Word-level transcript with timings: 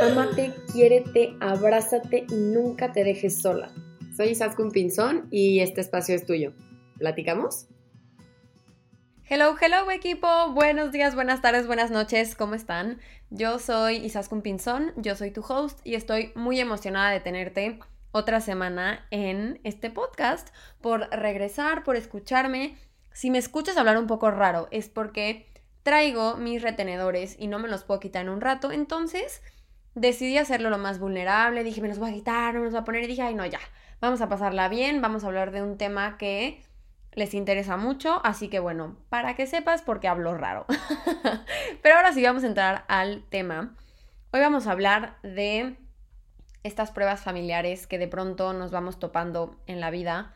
Amate, 0.00 0.54
quiérete, 0.72 1.36
abrázate 1.40 2.26
y 2.28 2.34
nunca 2.34 2.92
te 2.92 3.04
dejes 3.04 3.40
sola. 3.40 3.70
Soy 4.16 4.28
Isaskun 4.28 4.70
Pinzón 4.70 5.28
y 5.30 5.60
este 5.60 5.80
espacio 5.80 6.14
es 6.14 6.24
tuyo. 6.26 6.52
¿Platicamos? 6.98 7.66
Hello, 9.30 9.54
hello 9.60 9.90
equipo, 9.90 10.52
buenos 10.52 10.90
días, 10.90 11.14
buenas 11.14 11.42
tardes, 11.42 11.66
buenas 11.66 11.90
noches, 11.90 12.34
¿cómo 12.34 12.54
están? 12.54 12.98
Yo 13.28 13.58
soy 13.58 13.96
Isaskun 13.96 14.40
Pinzón, 14.40 14.94
yo 14.96 15.14
soy 15.16 15.30
tu 15.30 15.42
host 15.42 15.80
y 15.84 15.96
estoy 15.96 16.32
muy 16.34 16.58
emocionada 16.60 17.10
de 17.10 17.20
tenerte 17.20 17.78
otra 18.10 18.40
semana 18.40 19.06
en 19.10 19.60
este 19.64 19.90
podcast 19.90 20.48
por 20.80 21.10
regresar, 21.10 21.84
por 21.84 21.96
escucharme. 21.96 22.78
Si 23.12 23.30
me 23.30 23.36
escuchas 23.36 23.76
hablar 23.76 23.98
un 23.98 24.06
poco 24.06 24.30
raro 24.30 24.68
es 24.70 24.88
porque 24.88 25.47
traigo 25.82 26.36
mis 26.36 26.62
retenedores 26.62 27.36
y 27.38 27.46
no 27.46 27.58
me 27.58 27.68
los 27.68 27.84
puedo 27.84 28.00
quitar 28.00 28.22
en 28.22 28.28
un 28.30 28.40
rato, 28.40 28.72
entonces 28.72 29.42
decidí 29.94 30.38
hacerlo 30.38 30.70
lo 30.70 30.78
más 30.78 30.98
vulnerable, 30.98 31.64
dije 31.64 31.80
me 31.80 31.88
los 31.88 31.98
voy 31.98 32.10
a 32.10 32.14
quitar, 32.14 32.54
no 32.54 32.60
me 32.60 32.66
los 32.66 32.72
voy 32.72 32.82
a 32.82 32.84
poner 32.84 33.04
y 33.04 33.08
dije, 33.08 33.22
ay 33.22 33.34
no, 33.34 33.46
ya, 33.46 33.60
vamos 34.00 34.20
a 34.20 34.28
pasarla 34.28 34.68
bien, 34.68 35.00
vamos 35.00 35.24
a 35.24 35.28
hablar 35.28 35.50
de 35.50 35.62
un 35.62 35.76
tema 35.76 36.16
que 36.18 36.62
les 37.12 37.34
interesa 37.34 37.76
mucho, 37.76 38.20
así 38.24 38.48
que 38.48 38.60
bueno, 38.60 38.96
para 39.08 39.34
que 39.34 39.46
sepas 39.46 39.82
porque 39.82 40.08
hablo 40.08 40.36
raro. 40.36 40.66
Pero 41.82 41.96
ahora 41.96 42.12
sí 42.12 42.22
vamos 42.22 42.44
a 42.44 42.46
entrar 42.46 42.84
al 42.88 43.24
tema. 43.28 43.74
Hoy 44.32 44.40
vamos 44.40 44.66
a 44.66 44.72
hablar 44.72 45.18
de 45.22 45.76
estas 46.62 46.90
pruebas 46.90 47.22
familiares 47.22 47.86
que 47.86 47.98
de 47.98 48.08
pronto 48.08 48.52
nos 48.52 48.70
vamos 48.70 48.98
topando 48.98 49.56
en 49.66 49.80
la 49.80 49.90
vida, 49.90 50.34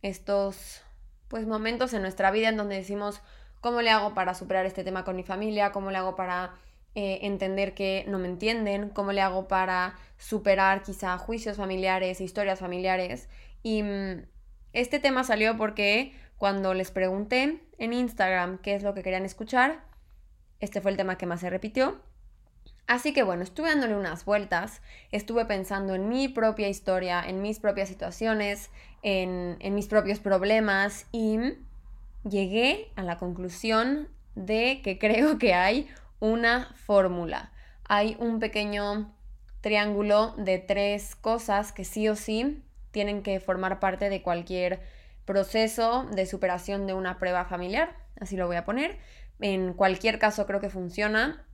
estos 0.00 0.82
pues 1.28 1.46
momentos 1.46 1.92
en 1.94 2.02
nuestra 2.02 2.30
vida 2.30 2.48
en 2.48 2.56
donde 2.56 2.76
decimos, 2.76 3.20
¿cómo 3.62 3.80
le 3.80 3.90
hago 3.90 4.12
para 4.12 4.34
superar 4.34 4.66
este 4.66 4.84
tema 4.84 5.04
con 5.04 5.16
mi 5.16 5.22
familia? 5.22 5.72
¿Cómo 5.72 5.90
le 5.90 5.96
hago 5.96 6.14
para 6.14 6.56
eh, 6.94 7.20
entender 7.22 7.74
que 7.74 8.04
no 8.08 8.18
me 8.18 8.28
entienden? 8.28 8.90
¿Cómo 8.90 9.12
le 9.12 9.22
hago 9.22 9.48
para 9.48 9.94
superar 10.18 10.82
quizá 10.82 11.16
juicios 11.16 11.56
familiares, 11.56 12.20
historias 12.20 12.58
familiares? 12.58 13.30
Y 13.62 13.82
mm, 13.84 14.26
este 14.74 14.98
tema 14.98 15.24
salió 15.24 15.56
porque 15.56 16.12
cuando 16.36 16.74
les 16.74 16.90
pregunté 16.90 17.62
en 17.78 17.92
Instagram 17.92 18.58
qué 18.58 18.74
es 18.74 18.82
lo 18.82 18.94
que 18.94 19.02
querían 19.02 19.24
escuchar, 19.24 19.84
este 20.58 20.80
fue 20.80 20.90
el 20.90 20.96
tema 20.96 21.16
que 21.16 21.26
más 21.26 21.40
se 21.40 21.48
repitió. 21.48 22.02
Así 22.88 23.12
que 23.12 23.22
bueno, 23.22 23.44
estuve 23.44 23.68
dándole 23.68 23.94
unas 23.94 24.24
vueltas, 24.24 24.82
estuve 25.12 25.44
pensando 25.44 25.94
en 25.94 26.08
mi 26.08 26.28
propia 26.28 26.68
historia, 26.68 27.22
en 27.24 27.40
mis 27.40 27.60
propias 27.60 27.88
situaciones, 27.88 28.70
en, 29.02 29.56
en 29.60 29.74
mis 29.76 29.86
propios 29.86 30.18
problemas 30.18 31.06
y 31.12 31.38
llegué 32.24 32.92
a 32.96 33.02
la 33.02 33.18
conclusión 33.18 34.08
de 34.34 34.80
que 34.82 34.98
creo 35.00 35.38
que 35.38 35.54
hay 35.54 35.88
una 36.20 36.72
fórmula. 36.74 37.52
Hay 37.84 38.16
un 38.18 38.38
pequeño 38.38 39.12
triángulo 39.60 40.34
de 40.36 40.58
tres 40.58 41.14
cosas 41.14 41.72
que 41.72 41.84
sí 41.84 42.08
o 42.08 42.16
sí 42.16 42.62
tienen 42.90 43.22
que 43.22 43.40
formar 43.40 43.80
parte 43.80 44.10
de 44.10 44.22
cualquier 44.22 44.80
proceso 45.24 46.06
de 46.12 46.26
superación 46.26 46.86
de 46.86 46.94
una 46.94 47.18
prueba 47.18 47.44
familiar, 47.44 47.96
así 48.20 48.36
lo 48.36 48.46
voy 48.46 48.56
a 48.56 48.64
poner. 48.64 48.98
En 49.40 49.72
cualquier 49.72 50.18
caso 50.18 50.46
creo 50.46 50.60
que 50.60 50.70
funciona. 50.70 51.44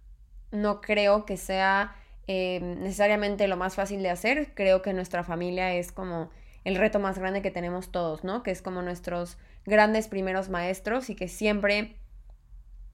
No 0.50 0.80
creo 0.80 1.24
que 1.26 1.36
sea 1.36 1.94
eh, 2.26 2.60
necesariamente 2.60 3.48
lo 3.48 3.56
más 3.56 3.74
fácil 3.74 4.02
de 4.02 4.10
hacer. 4.10 4.54
Creo 4.54 4.82
que 4.82 4.92
nuestra 4.92 5.24
familia 5.24 5.74
es 5.74 5.92
como 5.92 6.30
el 6.64 6.76
reto 6.76 6.98
más 6.98 7.18
grande 7.18 7.42
que 7.42 7.50
tenemos 7.50 7.90
todos, 7.90 8.24
¿no? 8.24 8.42
Que 8.42 8.50
es 8.50 8.62
como 8.62 8.82
nuestros 8.82 9.38
grandes 9.68 10.08
primeros 10.08 10.48
maestros 10.48 11.10
y 11.10 11.14
que 11.14 11.28
siempre 11.28 11.96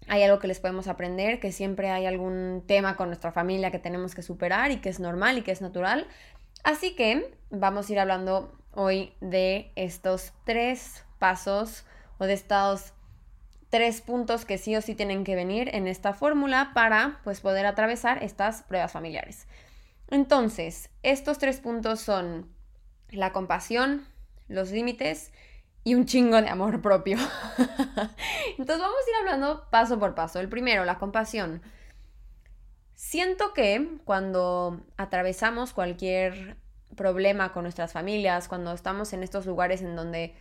hay 0.06 0.22
algo 0.22 0.38
que 0.38 0.48
les 0.48 0.60
podemos 0.60 0.86
aprender, 0.86 1.40
que 1.40 1.50
siempre 1.50 1.90
hay 1.90 2.04
algún 2.04 2.62
tema 2.66 2.96
con 2.96 3.08
nuestra 3.08 3.32
familia 3.32 3.70
que 3.70 3.78
tenemos 3.78 4.14
que 4.14 4.22
superar 4.22 4.70
y 4.70 4.76
que 4.76 4.90
es 4.90 5.00
normal 5.00 5.38
y 5.38 5.42
que 5.42 5.52
es 5.52 5.62
natural, 5.62 6.06
Así 6.64 6.94
que 6.94 7.30
vamos 7.50 7.88
a 7.88 7.92
ir 7.92 8.00
hablando 8.00 8.56
hoy 8.72 9.12
de 9.20 9.70
estos 9.76 10.32
tres 10.44 11.04
pasos 11.18 11.84
o 12.18 12.24
de 12.24 12.32
estos 12.32 12.94
tres 13.68 14.00
puntos 14.00 14.46
que 14.46 14.56
sí 14.56 14.74
o 14.74 14.80
sí 14.80 14.94
tienen 14.94 15.24
que 15.24 15.34
venir 15.34 15.68
en 15.74 15.86
esta 15.86 16.14
fórmula 16.14 16.70
para 16.72 17.20
pues 17.22 17.42
poder 17.42 17.66
atravesar 17.66 18.22
estas 18.24 18.62
pruebas 18.62 18.92
familiares. 18.92 19.46
Entonces, 20.08 20.88
estos 21.02 21.36
tres 21.36 21.60
puntos 21.60 22.00
son 22.00 22.48
la 23.10 23.32
compasión, 23.32 24.06
los 24.48 24.70
límites 24.70 25.32
y 25.84 25.94
un 25.94 26.06
chingo 26.06 26.40
de 26.40 26.48
amor 26.48 26.80
propio. 26.80 27.18
Entonces 28.58 28.78
vamos 28.78 28.98
a 29.06 29.10
ir 29.10 29.16
hablando 29.20 29.66
paso 29.70 29.98
por 29.98 30.14
paso. 30.14 30.40
El 30.40 30.48
primero, 30.48 30.84
la 30.84 30.98
compasión. 30.98 31.62
Siento 32.94 33.52
que 33.52 33.98
cuando 34.04 34.80
atravesamos 34.96 35.74
cualquier 35.74 36.56
problema 36.96 37.52
con 37.52 37.64
nuestras 37.64 37.92
familias, 37.92 38.48
cuando 38.48 38.72
estamos 38.72 39.12
en 39.12 39.22
estos 39.22 39.44
lugares 39.46 39.82
en 39.82 39.94
donde 39.94 40.34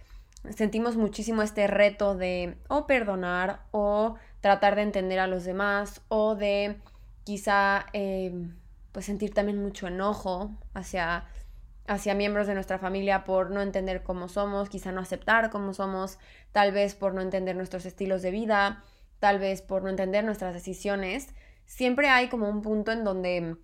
sentimos 0.55 0.95
muchísimo 0.95 1.41
este 1.41 1.67
reto 1.67 2.15
de 2.15 2.57
o 2.69 2.87
perdonar 2.87 3.61
o 3.71 4.15
tratar 4.41 4.75
de 4.75 4.83
entender 4.83 5.19
a 5.19 5.27
los 5.27 5.43
demás 5.43 6.01
o 6.07 6.35
de 6.35 6.77
quizá 7.23 7.85
em, 7.93 8.55
pues 8.91 9.05
sentir 9.05 9.33
también 9.33 9.61
mucho 9.61 9.87
enojo 9.87 10.51
hacia, 10.73 11.25
hacia 11.87 12.15
miembros 12.15 12.47
de 12.47 12.53
nuestra 12.53 12.79
familia 12.79 13.23
por 13.23 13.51
no 13.51 13.61
entender 13.61 14.03
cómo 14.03 14.27
somos, 14.29 14.69
quizá 14.69 14.91
no 14.91 15.01
aceptar 15.01 15.49
cómo 15.49 15.73
somos, 15.73 16.17
tal 16.51 16.71
vez 16.71 16.95
por 16.95 17.13
no 17.13 17.21
entender 17.21 17.55
nuestros 17.55 17.85
estilos 17.85 18.21
de 18.21 18.31
vida, 18.31 18.83
tal 19.19 19.39
vez 19.39 19.61
por 19.61 19.83
no 19.83 19.89
entender 19.89 20.23
nuestras 20.23 20.53
decisiones 20.53 21.33
siempre 21.65 22.09
hay 22.09 22.29
como 22.29 22.49
un 22.49 22.61
punto 22.61 22.91
en 22.91 23.03
donde 23.03 23.57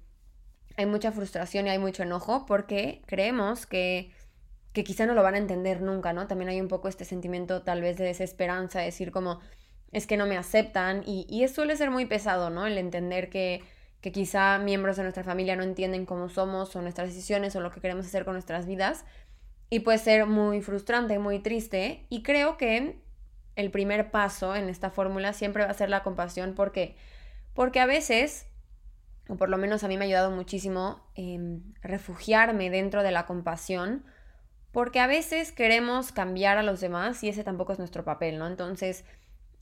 hay 0.78 0.85
mucha 0.85 1.12
frustración 1.12 1.68
y 1.68 1.69
hay 1.69 1.80
mucho 1.80 2.03
enojo 2.03 2.46
porque 2.46 3.02
creemos 3.06 3.66
que, 3.66 4.12
que 4.74 4.84
quizá 4.84 5.06
no 5.06 5.13
lo 5.13 5.24
van 5.24 5.36
a 5.36 5.40
entender 5.40 5.81
nunca, 5.81 6.13
¿no? 6.13 6.28
También 6.28 6.50
hay 6.50 6.62
un 6.62 6.68
poco 6.68 6.88
este 6.88 7.06
sentimiento 7.06 7.63
tal 7.63 7.81
vez 7.81 7.97
de 7.97 8.06
desesperanza, 8.06 8.80
decir 8.80 9.12
como, 9.12 9.40
es 9.91 10.07
que 10.07 10.18
no 10.18 10.25
me 10.25 10.38
aceptan 10.38 11.03
y, 11.06 11.25
y 11.30 11.47
suele 11.47 11.75
ser 11.75 11.91
muy 11.91 12.06
pesado, 12.06 12.50
¿no? 12.50 12.66
El 12.66 12.78
entender 12.78 13.30
que, 13.30 13.62
que 14.02 14.12
quizá 14.12 14.58
miembros 14.60 14.98
de 14.98 15.04
nuestra 15.04 15.24
familia 15.24 15.56
no 15.56 15.64
entienden 15.64 16.06
cómo 16.06 16.30
somos 16.30 16.76
o 16.76 16.82
nuestras 16.82 17.10
decisiones 17.10 17.56
o 17.56 17.62
lo 17.62 17.72
que 17.72 17.82
queremos 17.82 18.06
hacer 18.06 18.26
con 18.26 18.34
nuestras 18.34 18.66
vidas 18.66 19.06
y 19.70 19.82
puede 19.82 19.98
ser 19.98 20.26
muy 20.26 20.62
frustrante, 20.62 21.20
muy 21.20 21.40
triste 21.40 22.06
y 22.10 22.24
creo 22.24 22.58
que 22.58 23.02
el 23.56 23.72
primer 23.72 24.12
paso 24.12 24.56
en 24.56 24.70
esta 24.70 24.90
fórmula 24.90 25.34
siempre 25.34 25.66
va 25.66 25.72
a 25.72 25.74
ser 25.74 25.90
la 25.90 26.04
compasión 26.04 26.54
porque 26.56 26.96
porque 27.54 27.82
a 27.82 27.86
veces, 27.86 28.48
o 29.28 29.36
por 29.36 29.50
lo 29.50 29.58
menos 29.58 29.84
a 29.84 29.90
mí 29.90 29.98
me 29.98 30.06
ha 30.06 30.08
ayudado 30.08 30.31
muchísimo, 30.31 31.02
em, 31.16 31.74
refugiarme 31.81 32.70
dentro 32.70 33.04
de 33.04 33.12
la 33.12 33.26
compasión, 33.26 34.06
porque 34.72 35.02
a 35.02 35.08
veces 35.08 35.52
queremos 35.52 36.14
cambiar 36.14 36.58
a 36.58 36.64
los 36.64 36.80
demás 36.80 37.22
y 37.22 37.28
ese 37.28 37.44
tampoco 37.44 37.74
es 37.74 37.80
nuestro 37.80 38.06
papel, 38.06 38.38
¿no? 38.40 38.48
Entonces, 38.48 39.04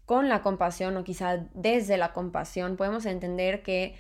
con 0.05 0.29
la 0.29 0.41
compasión 0.43 0.95
o 0.95 1.03
quizá 1.03 1.47
desde 1.55 1.97
la 1.97 2.13
compasión 2.13 2.77
podemos 2.77 3.05
entender 3.05 3.63
que 3.63 3.95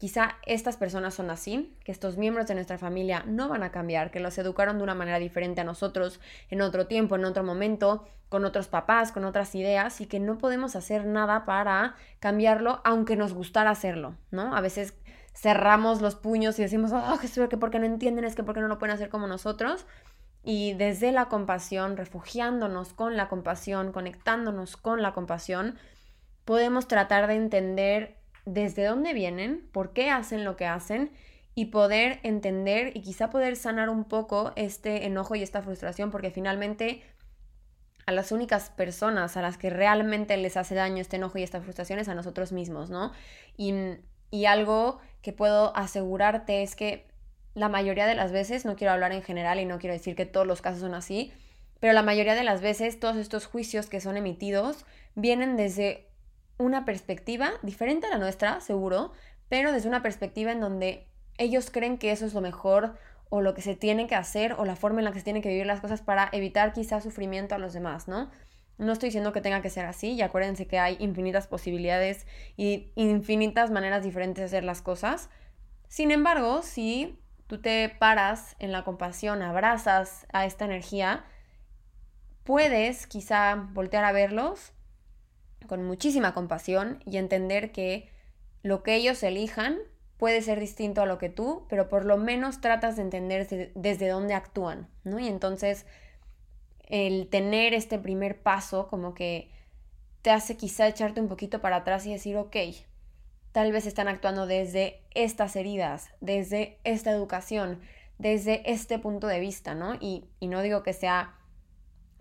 Quizá 0.00 0.36
estas 0.46 0.78
personas 0.78 1.12
son 1.12 1.28
así, 1.28 1.76
que 1.84 1.92
estos 1.92 2.16
miembros 2.16 2.46
de 2.46 2.54
nuestra 2.54 2.78
familia 2.78 3.22
no 3.26 3.50
van 3.50 3.62
a 3.62 3.70
cambiar, 3.70 4.10
que 4.10 4.18
los 4.18 4.38
educaron 4.38 4.78
de 4.78 4.84
una 4.84 4.94
manera 4.94 5.18
diferente 5.18 5.60
a 5.60 5.64
nosotros 5.64 6.20
en 6.48 6.62
otro 6.62 6.86
tiempo, 6.86 7.16
en 7.16 7.26
otro 7.26 7.44
momento, 7.44 8.08
con 8.30 8.46
otros 8.46 8.68
papás, 8.68 9.12
con 9.12 9.26
otras 9.26 9.54
ideas 9.54 10.00
y 10.00 10.06
que 10.06 10.18
no 10.18 10.38
podemos 10.38 10.74
hacer 10.74 11.04
nada 11.04 11.44
para 11.44 11.96
cambiarlo 12.18 12.80
aunque 12.82 13.14
nos 13.14 13.34
gustara 13.34 13.68
hacerlo, 13.68 14.14
¿no? 14.30 14.56
A 14.56 14.62
veces 14.62 14.94
cerramos 15.34 16.00
los 16.00 16.16
puños 16.16 16.58
y 16.58 16.62
decimos, 16.62 16.92
oh, 16.94 17.18
que 17.50 17.58
porque 17.58 17.78
no 17.78 17.84
entienden, 17.84 18.24
es 18.24 18.34
que 18.34 18.42
porque 18.42 18.62
no 18.62 18.68
lo 18.68 18.78
pueden 18.78 18.94
hacer 18.94 19.10
como 19.10 19.26
nosotros. 19.26 19.84
Y 20.42 20.72
desde 20.72 21.12
la 21.12 21.28
compasión, 21.28 21.98
refugiándonos 21.98 22.94
con 22.94 23.18
la 23.18 23.28
compasión, 23.28 23.92
conectándonos 23.92 24.78
con 24.78 25.02
la 25.02 25.12
compasión, 25.12 25.76
podemos 26.46 26.88
tratar 26.88 27.26
de 27.26 27.34
entender 27.34 28.19
desde 28.44 28.84
dónde 28.84 29.12
vienen, 29.12 29.68
por 29.72 29.92
qué 29.92 30.10
hacen 30.10 30.44
lo 30.44 30.56
que 30.56 30.66
hacen 30.66 31.10
y 31.54 31.66
poder 31.66 32.20
entender 32.22 32.96
y 32.96 33.02
quizá 33.02 33.30
poder 33.30 33.56
sanar 33.56 33.88
un 33.88 34.04
poco 34.04 34.52
este 34.56 35.06
enojo 35.06 35.34
y 35.34 35.42
esta 35.42 35.62
frustración, 35.62 36.10
porque 36.10 36.30
finalmente 36.30 37.02
a 38.06 38.12
las 38.12 38.32
únicas 38.32 38.70
personas 38.70 39.36
a 39.36 39.42
las 39.42 39.56
que 39.56 39.70
realmente 39.70 40.36
les 40.36 40.56
hace 40.56 40.74
daño 40.74 41.00
este 41.00 41.16
enojo 41.16 41.38
y 41.38 41.42
esta 41.42 41.60
frustración 41.60 41.98
es 41.98 42.08
a 42.08 42.14
nosotros 42.14 42.52
mismos, 42.52 42.90
¿no? 42.90 43.12
Y, 43.56 43.74
y 44.30 44.46
algo 44.46 45.00
que 45.22 45.32
puedo 45.32 45.76
asegurarte 45.76 46.62
es 46.62 46.76
que 46.76 47.06
la 47.54 47.68
mayoría 47.68 48.06
de 48.06 48.14
las 48.14 48.32
veces, 48.32 48.64
no 48.64 48.76
quiero 48.76 48.92
hablar 48.92 49.12
en 49.12 49.22
general 49.22 49.60
y 49.60 49.64
no 49.64 49.78
quiero 49.78 49.94
decir 49.94 50.14
que 50.14 50.26
todos 50.26 50.46
los 50.46 50.62
casos 50.62 50.80
son 50.80 50.94
así, 50.94 51.32
pero 51.80 51.92
la 51.92 52.02
mayoría 52.02 52.34
de 52.34 52.44
las 52.44 52.60
veces 52.60 53.00
todos 53.00 53.16
estos 53.16 53.46
juicios 53.46 53.86
que 53.86 54.00
son 54.00 54.16
emitidos 54.16 54.84
vienen 55.14 55.56
desde 55.56 56.09
una 56.60 56.84
perspectiva 56.84 57.52
diferente 57.62 58.06
a 58.06 58.10
la 58.10 58.18
nuestra, 58.18 58.60
seguro, 58.60 59.12
pero 59.48 59.72
desde 59.72 59.88
una 59.88 60.02
perspectiva 60.02 60.52
en 60.52 60.60
donde 60.60 61.08
ellos 61.38 61.70
creen 61.70 61.98
que 61.98 62.12
eso 62.12 62.26
es 62.26 62.34
lo 62.34 62.42
mejor 62.42 62.96
o 63.30 63.40
lo 63.40 63.54
que 63.54 63.62
se 63.62 63.74
tiene 63.74 64.06
que 64.06 64.14
hacer 64.14 64.52
o 64.52 64.64
la 64.64 64.76
forma 64.76 65.00
en 65.00 65.06
la 65.06 65.12
que 65.12 65.20
se 65.20 65.24
tienen 65.24 65.42
que 65.42 65.48
vivir 65.48 65.66
las 65.66 65.80
cosas 65.80 66.02
para 66.02 66.28
evitar 66.32 66.72
quizás 66.72 67.02
sufrimiento 67.02 67.54
a 67.54 67.58
los 67.58 67.72
demás, 67.72 68.08
¿no? 68.08 68.30
No 68.76 68.92
estoy 68.92 69.08
diciendo 69.08 69.32
que 69.32 69.40
tenga 69.40 69.62
que 69.62 69.70
ser 69.70 69.86
así 69.86 70.12
y 70.12 70.22
acuérdense 70.22 70.66
que 70.66 70.78
hay 70.78 70.96
infinitas 71.00 71.46
posibilidades 71.46 72.26
y 72.56 72.92
infinitas 72.94 73.70
maneras 73.70 74.04
diferentes 74.04 74.42
de 74.42 74.46
hacer 74.46 74.64
las 74.64 74.82
cosas. 74.82 75.30
Sin 75.88 76.10
embargo, 76.10 76.62
si 76.62 77.18
tú 77.46 77.60
te 77.60 77.88
paras 77.88 78.56
en 78.58 78.72
la 78.72 78.84
compasión, 78.84 79.42
abrazas 79.42 80.26
a 80.32 80.44
esta 80.44 80.64
energía, 80.66 81.24
puedes 82.44 83.06
quizá 83.06 83.54
voltear 83.72 84.04
a 84.04 84.12
verlos 84.12 84.72
con 85.66 85.84
muchísima 85.84 86.34
compasión 86.34 87.02
y 87.06 87.16
entender 87.16 87.72
que 87.72 88.08
lo 88.62 88.82
que 88.82 88.94
ellos 88.94 89.22
elijan 89.22 89.78
puede 90.16 90.42
ser 90.42 90.60
distinto 90.60 91.00
a 91.00 91.06
lo 91.06 91.16
que 91.16 91.30
tú, 91.30 91.64
pero 91.68 91.88
por 91.88 92.04
lo 92.04 92.18
menos 92.18 92.60
tratas 92.60 92.96
de 92.96 93.02
entender 93.02 93.72
desde, 93.74 94.08
dónde 94.08 94.34
actúan, 94.34 94.86
¿no? 95.02 95.18
Y 95.18 95.26
entonces 95.26 95.86
el 96.88 97.28
tener 97.28 97.72
este 97.72 97.98
primer 97.98 98.42
paso 98.42 98.88
como 98.88 99.14
que 99.14 99.50
te 100.22 100.30
hace 100.30 100.56
quizá 100.56 100.88
echarte 100.88 101.20
un 101.20 101.28
poquito 101.28 101.60
para 101.60 101.76
atrás 101.76 102.04
y 102.04 102.12
decir, 102.12 102.36
ok, 102.36 102.56
tal 103.52 103.72
vez 103.72 103.86
están 103.86 104.08
actuando 104.08 104.46
desde 104.46 105.00
estas 105.14 105.56
heridas, 105.56 106.10
desde 106.20 106.78
esta 106.84 107.10
educación, 107.10 107.80
desde 108.18 108.70
este 108.70 108.98
punto 108.98 109.26
de 109.26 109.40
vista, 109.40 109.74
¿no? 109.74 109.94
Y, 109.94 110.28
no 110.42 110.60
digo 110.62 110.82
que 110.82 110.92
sea 110.92 111.34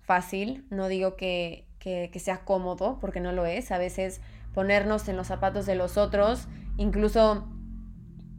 fácil, 0.01 0.65
no 0.69 0.87
digo 0.87 1.17
que, 1.17 1.65
que, 1.79 2.11
sea 2.19 2.45
cómodo, 2.45 2.97
porque 2.99 3.19
no 3.19 3.31
lo 3.31 3.45
es. 3.45 3.71
A 3.71 3.77
veces 3.77 4.21
ponernos 4.53 5.07
en 5.07 5.17
los 5.17 5.27
zapatos 5.27 5.65
de 5.65 5.75
los 5.75 5.97
otros, 5.97 6.47
incluso 6.77 7.47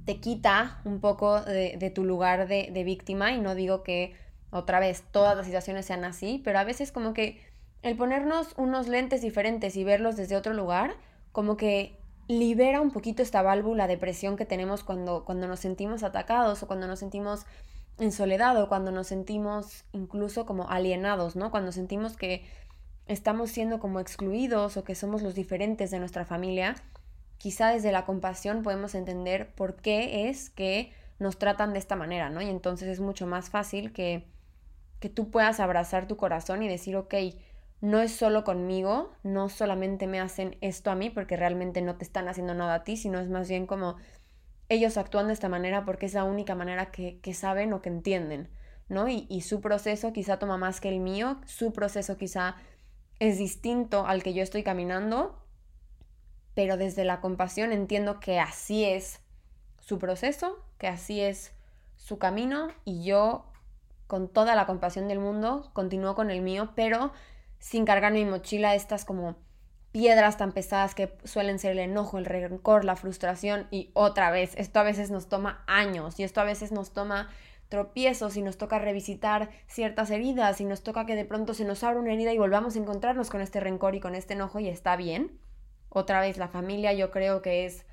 te 0.04 0.19
quita 0.19 0.81
un 0.84 1.00
poco 1.00 1.40
de, 1.42 1.92
tu 1.94 2.04
lugar 2.04 2.48
de, 2.48 2.70
de 2.72 2.84
víctima 2.84 3.32
y 3.32 3.40
no 3.40 3.54
digo 3.54 3.82
que 3.82 4.14
otra 4.50 4.81
vez 4.81 5.04
todas 5.12 5.37
las 5.37 5.46
situaciones 5.46 5.87
sean 5.87 6.04
así, 6.04 6.40
pero 6.44 6.58
a 6.58 6.64
veces 6.64 6.92
como 6.92 7.14
que 7.14 7.40
el 7.82 7.96
ponernos 7.96 8.52
unos 8.56 8.88
lentes 8.88 9.22
diferentes 9.22 9.76
y 9.76 9.84
verlos 9.84 10.16
desde 10.16 10.36
otro 10.36 10.52
lugar, 10.52 10.94
como 11.32 11.56
que 11.56 12.00
libera 12.28 12.81
un 12.81 12.90
poquito 12.90 13.22
esta 13.22 13.43
válvula 13.43 13.86
de 13.86 13.98
presión 13.98 14.36
que 14.36 14.44
tenemos 14.44 14.84
cuando, 14.84 15.25
cuando 15.25 15.48
nos 15.48 15.60
sentimos 15.60 16.02
atacados 16.02 16.62
o 16.62 16.66
cuando 16.66 16.86
nos 16.86 17.00
sentimos 17.00 17.44
en 17.98 18.12
soledad 18.12 18.60
o 18.62 18.69
cuando 18.69 18.93
nos 18.93 19.08
sentimos 19.08 19.84
incluso 19.93 20.46
como 20.46 20.69
alienados, 20.70 21.36
¿no? 21.36 21.50
Cuando 21.50 21.72
sentimos 21.72 22.16
que 22.16 22.44
estamos 23.12 23.50
siendo 23.50 23.80
como 23.80 24.00
excluidos 24.00 24.76
o 24.76 24.84
que 24.84 24.94
somos 24.94 25.22
los 25.22 25.34
diferentes 25.34 25.90
de 25.90 25.98
nuestra 25.98 26.24
familia, 26.24 26.74
quizá 27.38 27.68
desde 27.70 27.92
la 27.92 28.04
compasión 28.04 28.62
podemos 28.62 28.94
entender 28.94 29.54
por 29.54 29.76
qué 29.76 30.28
es 30.28 30.50
que 30.50 30.92
nos 31.18 31.38
tratan 31.38 31.72
de 31.72 31.78
esta 31.78 31.96
manera, 31.96 32.30
¿no? 32.30 32.40
Y 32.40 32.48
entonces 32.48 32.88
es 32.88 33.00
mucho 33.00 33.26
más 33.26 33.50
fácil 33.50 33.92
que 33.92 34.24
que 35.00 35.08
tú 35.08 35.30
puedas 35.30 35.58
abrazar 35.58 36.06
tu 36.06 36.16
corazón 36.16 36.62
y 36.62 36.68
decir, 36.68 36.94
ok, 36.94 37.14
no 37.80 38.00
es 38.00 38.12
solo 38.12 38.44
conmigo, 38.44 39.12
no 39.22 39.48
solamente 39.48 40.06
me 40.06 40.20
hacen 40.20 40.56
esto 40.60 40.90
a 40.90 40.94
mí 40.94 41.08
porque 41.08 41.36
realmente 41.36 41.80
no 41.80 41.96
te 41.96 42.04
están 42.04 42.28
haciendo 42.28 42.54
nada 42.54 42.74
a 42.74 42.84
ti, 42.84 42.98
sino 42.98 43.18
es 43.18 43.30
más 43.30 43.48
bien 43.48 43.66
como 43.66 43.96
ellos 44.68 44.98
actúan 44.98 45.28
de 45.28 45.32
esta 45.32 45.48
manera 45.48 45.84
porque 45.86 46.06
es 46.06 46.14
la 46.14 46.24
única 46.24 46.54
manera 46.54 46.90
que, 46.90 47.18
saben 47.34 47.72
o 47.72 47.80
que 47.80 47.88
entienden, 47.88 48.50
¿no? 48.88 49.08
Y, 49.08 49.26
y 49.30 49.40
su 49.40 49.62
proceso 49.62 50.12
quizá 50.12 50.38
toma 50.38 50.58
más 50.58 50.80
que 50.80 50.90
el 50.90 51.00
mío, 51.00 51.40
su 51.46 51.72
proceso 51.72 52.18
quizá 52.18 52.56
es 53.20 53.38
distinto 53.38 54.06
al 54.06 54.22
que 54.22 54.34
yo 54.34 54.43
estoy 54.43 54.64
caminando, 54.64 55.38
pero 56.55 56.76
desde 56.76 57.05
la 57.05 57.20
compasión 57.20 57.70
entiendo 57.70 58.19
que 58.19 58.40
así 58.40 58.84
es 58.84 59.20
su 59.78 59.99
proceso, 59.99 60.58
que 60.78 60.88
así 60.88 61.20
es 61.20 61.52
su 61.96 62.19
camino 62.19 62.69
y 62.84 63.05
yo 63.05 63.44
con 64.06 64.26
toda 64.26 64.56
la 64.56 64.67
compasión 64.67 65.06
del 65.06 65.20
mundo, 65.20 65.70
continúo 65.75 66.17
con 66.17 66.31
el 66.31 66.40
mío, 66.40 66.72
pero 66.75 67.12
sin 67.61 67.84
cargar 67.84 68.12
mi 68.12 68.25
mochila 68.25 68.75
estas 68.75 69.05
como 69.05 69.37
piedras 69.93 70.37
tan 70.37 70.52
pesadas 70.52 70.94
que 70.94 71.17
suelen 71.25 71.58
ser 71.58 71.72
el 71.72 71.81
enojo, 71.81 72.19
el 72.19 72.25
rencor, 72.25 72.84
la 72.84 72.96
frustración 72.96 73.67
y 73.70 73.90
otra 73.93 74.31
vez, 74.31 74.55
esto 74.56 74.81
a 74.81 74.84
veces 74.84 75.11
nos 75.11 75.28
toma 75.28 75.62
años 75.67 76.19
y 76.19 76.25
esto 76.25 76.40
a 76.40 76.44
veces 76.44 76.72
nos 76.72 76.93
toma 76.93 77.28
tropiezos 77.70 78.37
y 78.37 78.43
nos 78.43 78.58
toca 78.58 78.78
revisitar 78.78 79.49
ciertas 79.69 80.11
heridas 80.11 80.61
y 80.61 80.64
nos 80.64 80.82
toca 80.82 81.06
que 81.06 81.14
de 81.14 81.25
pronto 81.25 81.55
se 81.55 81.64
nos 81.64 81.82
abra 81.84 82.00
una 82.00 82.12
herida 82.12 82.32
y 82.32 82.38
volvamos 82.38 82.75
a 82.75 82.81
encontrarnos 82.81 83.31
con 83.31 83.40
este 83.40 83.61
rencor 83.61 83.94
y 83.94 84.00
con 84.00 84.14
este 84.14 84.34
enojo 84.34 84.58
y 84.58 84.69
está 84.69 84.96
bien. 84.96 85.38
Otra 85.88 86.20
vez, 86.20 86.37
la 86.37 86.49
familia 86.49 86.93
yo 86.93 87.11
creo 87.11 87.43
que 87.43 87.64
es 87.64 87.87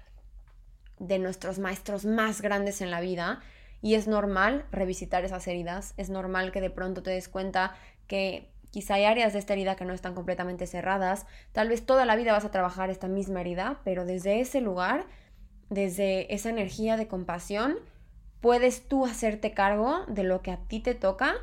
de 0.99 1.19
nuestros 1.19 1.59
maestros 1.59 2.05
más 2.05 2.41
grandes 2.41 2.81
en 2.81 2.89
la 2.89 3.01
vida 3.01 3.39
y 3.81 3.93
es 3.93 4.07
normal 4.07 4.65
revisitar 4.71 5.23
esas 5.23 5.47
heridas, 5.47 5.93
es 5.95 6.09
normal 6.09 6.51
que 6.51 6.59
de 6.59 6.71
pronto 6.71 7.03
te 7.03 7.11
des 7.11 7.29
cuenta 7.29 7.75
que 8.07 8.51
quizá 8.71 8.95
hay 8.95 9.05
áreas 9.05 9.33
de 9.33 9.39
esta 9.39 9.53
herida 9.53 9.75
que 9.75 9.85
no 9.85 9.93
están 9.93 10.15
completamente 10.15 10.65
cerradas, 10.65 11.27
tal 11.51 11.69
vez 11.69 11.85
toda 11.85 12.05
la 12.05 12.15
vida 12.15 12.31
vas 12.31 12.45
a 12.45 12.51
trabajar 12.51 12.89
esta 12.89 13.07
misma 13.07 13.41
herida, 13.41 13.79
pero 13.83 14.05
desde 14.05 14.39
ese 14.39 14.59
lugar, 14.59 15.05
desde 15.69 16.33
esa 16.33 16.49
energía 16.49 16.97
de 16.97 17.07
compasión, 17.07 17.77
puedes 18.41 18.87
tú 18.87 19.05
hacerte 19.05 19.53
cargo 19.53 20.05
de 20.07 20.23
lo 20.23 20.41
que 20.41 20.51
a 20.51 20.57
ti 20.57 20.79
te 20.79 20.95
toca, 20.95 21.35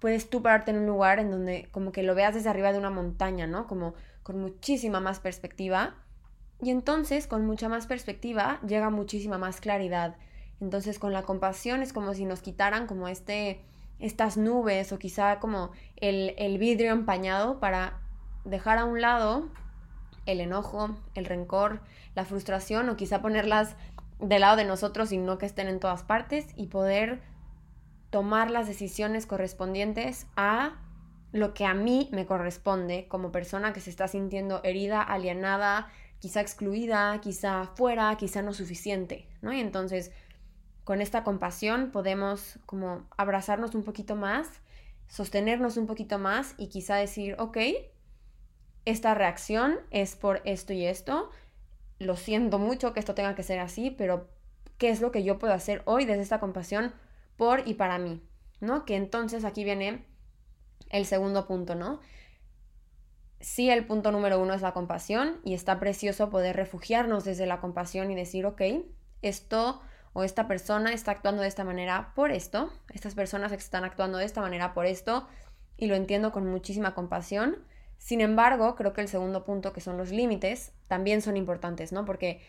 puedes 0.00 0.28
tú 0.28 0.42
pararte 0.42 0.70
en 0.70 0.78
un 0.78 0.86
lugar 0.86 1.18
en 1.18 1.30
donde 1.30 1.68
como 1.72 1.92
que 1.92 2.02
lo 2.02 2.14
veas 2.14 2.34
desde 2.34 2.50
arriba 2.50 2.72
de 2.72 2.78
una 2.78 2.90
montaña, 2.90 3.46
¿no? 3.46 3.66
Como 3.66 3.94
con 4.22 4.40
muchísima 4.40 5.00
más 5.00 5.20
perspectiva. 5.20 5.94
Y 6.62 6.70
entonces, 6.70 7.26
con 7.26 7.44
mucha 7.46 7.68
más 7.68 7.86
perspectiva, 7.86 8.60
llega 8.66 8.90
muchísima 8.90 9.38
más 9.38 9.60
claridad 9.60 10.16
entonces 10.60 10.98
con 10.98 11.12
la 11.12 11.22
compasión 11.22 11.82
es 11.82 11.92
como 11.92 12.14
si 12.14 12.24
nos 12.24 12.40
quitaran 12.40 12.86
como 12.86 13.08
este, 13.08 13.60
estas 13.98 14.36
nubes 14.36 14.92
o 14.92 14.98
quizá 14.98 15.38
como 15.40 15.70
el, 15.96 16.34
el 16.38 16.58
vidrio 16.58 16.92
empañado 16.92 17.60
para 17.60 18.00
dejar 18.44 18.78
a 18.78 18.84
un 18.84 19.00
lado 19.00 19.48
el 20.26 20.40
enojo, 20.40 20.96
el 21.14 21.26
rencor, 21.26 21.82
la 22.14 22.24
frustración 22.24 22.88
o 22.88 22.96
quizá 22.96 23.20
ponerlas 23.20 23.76
del 24.28 24.40
lado 24.40 24.56
de 24.56 24.64
nosotros 24.64 25.12
y 25.12 25.18
no 25.18 25.38
que 25.38 25.46
estén 25.46 25.68
en 25.68 25.80
todas 25.80 26.02
partes 26.02 26.46
y 26.56 26.66
poder 26.66 27.20
tomar 28.10 28.50
las 28.50 28.66
decisiones 28.66 29.26
correspondientes 29.26 30.26
a 30.36 30.80
lo 31.32 31.52
que 31.52 31.66
a 31.66 31.74
mí 31.74 32.08
me 32.12 32.26
corresponde 32.26 33.06
como 33.08 33.32
persona 33.32 33.72
que 33.72 33.80
se 33.80 33.90
está 33.90 34.06
sintiendo 34.08 34.60
herida, 34.62 35.02
alienada, 35.02 35.88
quizá 36.20 36.40
excluida, 36.40 37.20
quizá 37.20 37.66
fuera, 37.74 38.16
quizá 38.16 38.40
no 38.40 38.52
suficiente, 38.52 39.28
¿no? 39.42 39.52
Y 39.52 39.60
entonces 39.60 40.12
con 40.84 41.00
esta 41.00 41.24
compasión 41.24 41.90
podemos 41.90 42.58
como 42.66 43.08
abrazarnos 43.16 43.74
un 43.74 43.82
poquito 43.82 44.16
más, 44.16 44.48
sostenernos 45.08 45.76
un 45.76 45.86
poquito 45.86 46.18
más 46.18 46.54
y 46.56 46.68
quizá 46.68 46.96
decir, 46.96 47.36
ok, 47.38 47.58
esta 48.84 49.14
reacción 49.14 49.80
es 49.90 50.14
por 50.14 50.40
esto 50.44 50.72
y 50.72 50.84
esto, 50.86 51.30
lo 51.98 52.16
siento 52.16 52.58
mucho 52.58 52.92
que 52.92 53.00
esto 53.00 53.14
tenga 53.14 53.34
que 53.34 53.42
ser 53.42 53.58
así, 53.58 53.90
pero 53.90 54.28
¿qué 54.78 54.90
es 54.90 55.00
lo 55.00 55.10
que 55.10 55.22
yo 55.24 55.38
puedo 55.38 55.52
hacer 55.52 55.82
hoy 55.84 56.04
desde 56.04 56.22
esta 56.22 56.40
compasión 56.40 56.92
por 57.36 57.66
y 57.66 57.74
para 57.74 57.98
mí? 57.98 58.22
¿No? 58.60 58.84
Que 58.84 58.96
entonces 58.96 59.44
aquí 59.44 59.64
viene 59.64 60.06
el 60.90 61.06
segundo 61.06 61.46
punto, 61.46 61.74
¿no? 61.74 62.00
Sí, 63.40 63.68
el 63.70 63.86
punto 63.86 64.10
número 64.10 64.40
uno 64.40 64.54
es 64.54 64.62
la 64.62 64.72
compasión 64.72 65.40
y 65.44 65.54
está 65.54 65.78
precioso 65.78 66.30
poder 66.30 66.56
refugiarnos 66.56 67.24
desde 67.24 67.46
la 67.46 67.60
compasión 67.60 68.10
y 68.10 68.14
decir, 68.14 68.46
ok, 68.46 68.62
esto 69.20 69.82
o 70.14 70.22
esta 70.24 70.48
persona 70.48 70.92
está 70.92 71.10
actuando 71.10 71.42
de 71.42 71.48
esta 71.48 71.64
manera 71.64 72.12
por 72.14 72.30
esto, 72.30 72.72
estas 72.92 73.14
personas 73.14 73.52
están 73.52 73.84
actuando 73.84 74.18
de 74.18 74.24
esta 74.24 74.40
manera 74.40 74.72
por 74.72 74.86
esto, 74.86 75.26
y 75.76 75.86
lo 75.86 75.94
entiendo 75.94 76.32
con 76.32 76.46
muchísima 76.46 76.94
compasión. 76.94 77.58
Sin 77.98 78.20
embargo, 78.20 78.74
creo 78.76 78.92
que 78.92 79.00
el 79.00 79.08
segundo 79.08 79.44
punto, 79.44 79.72
que 79.72 79.80
son 79.80 79.96
los 79.96 80.10
límites, 80.10 80.72
también 80.88 81.22
son 81.22 81.36
importantes, 81.36 81.92
¿no? 81.92 82.04
Porque 82.04 82.40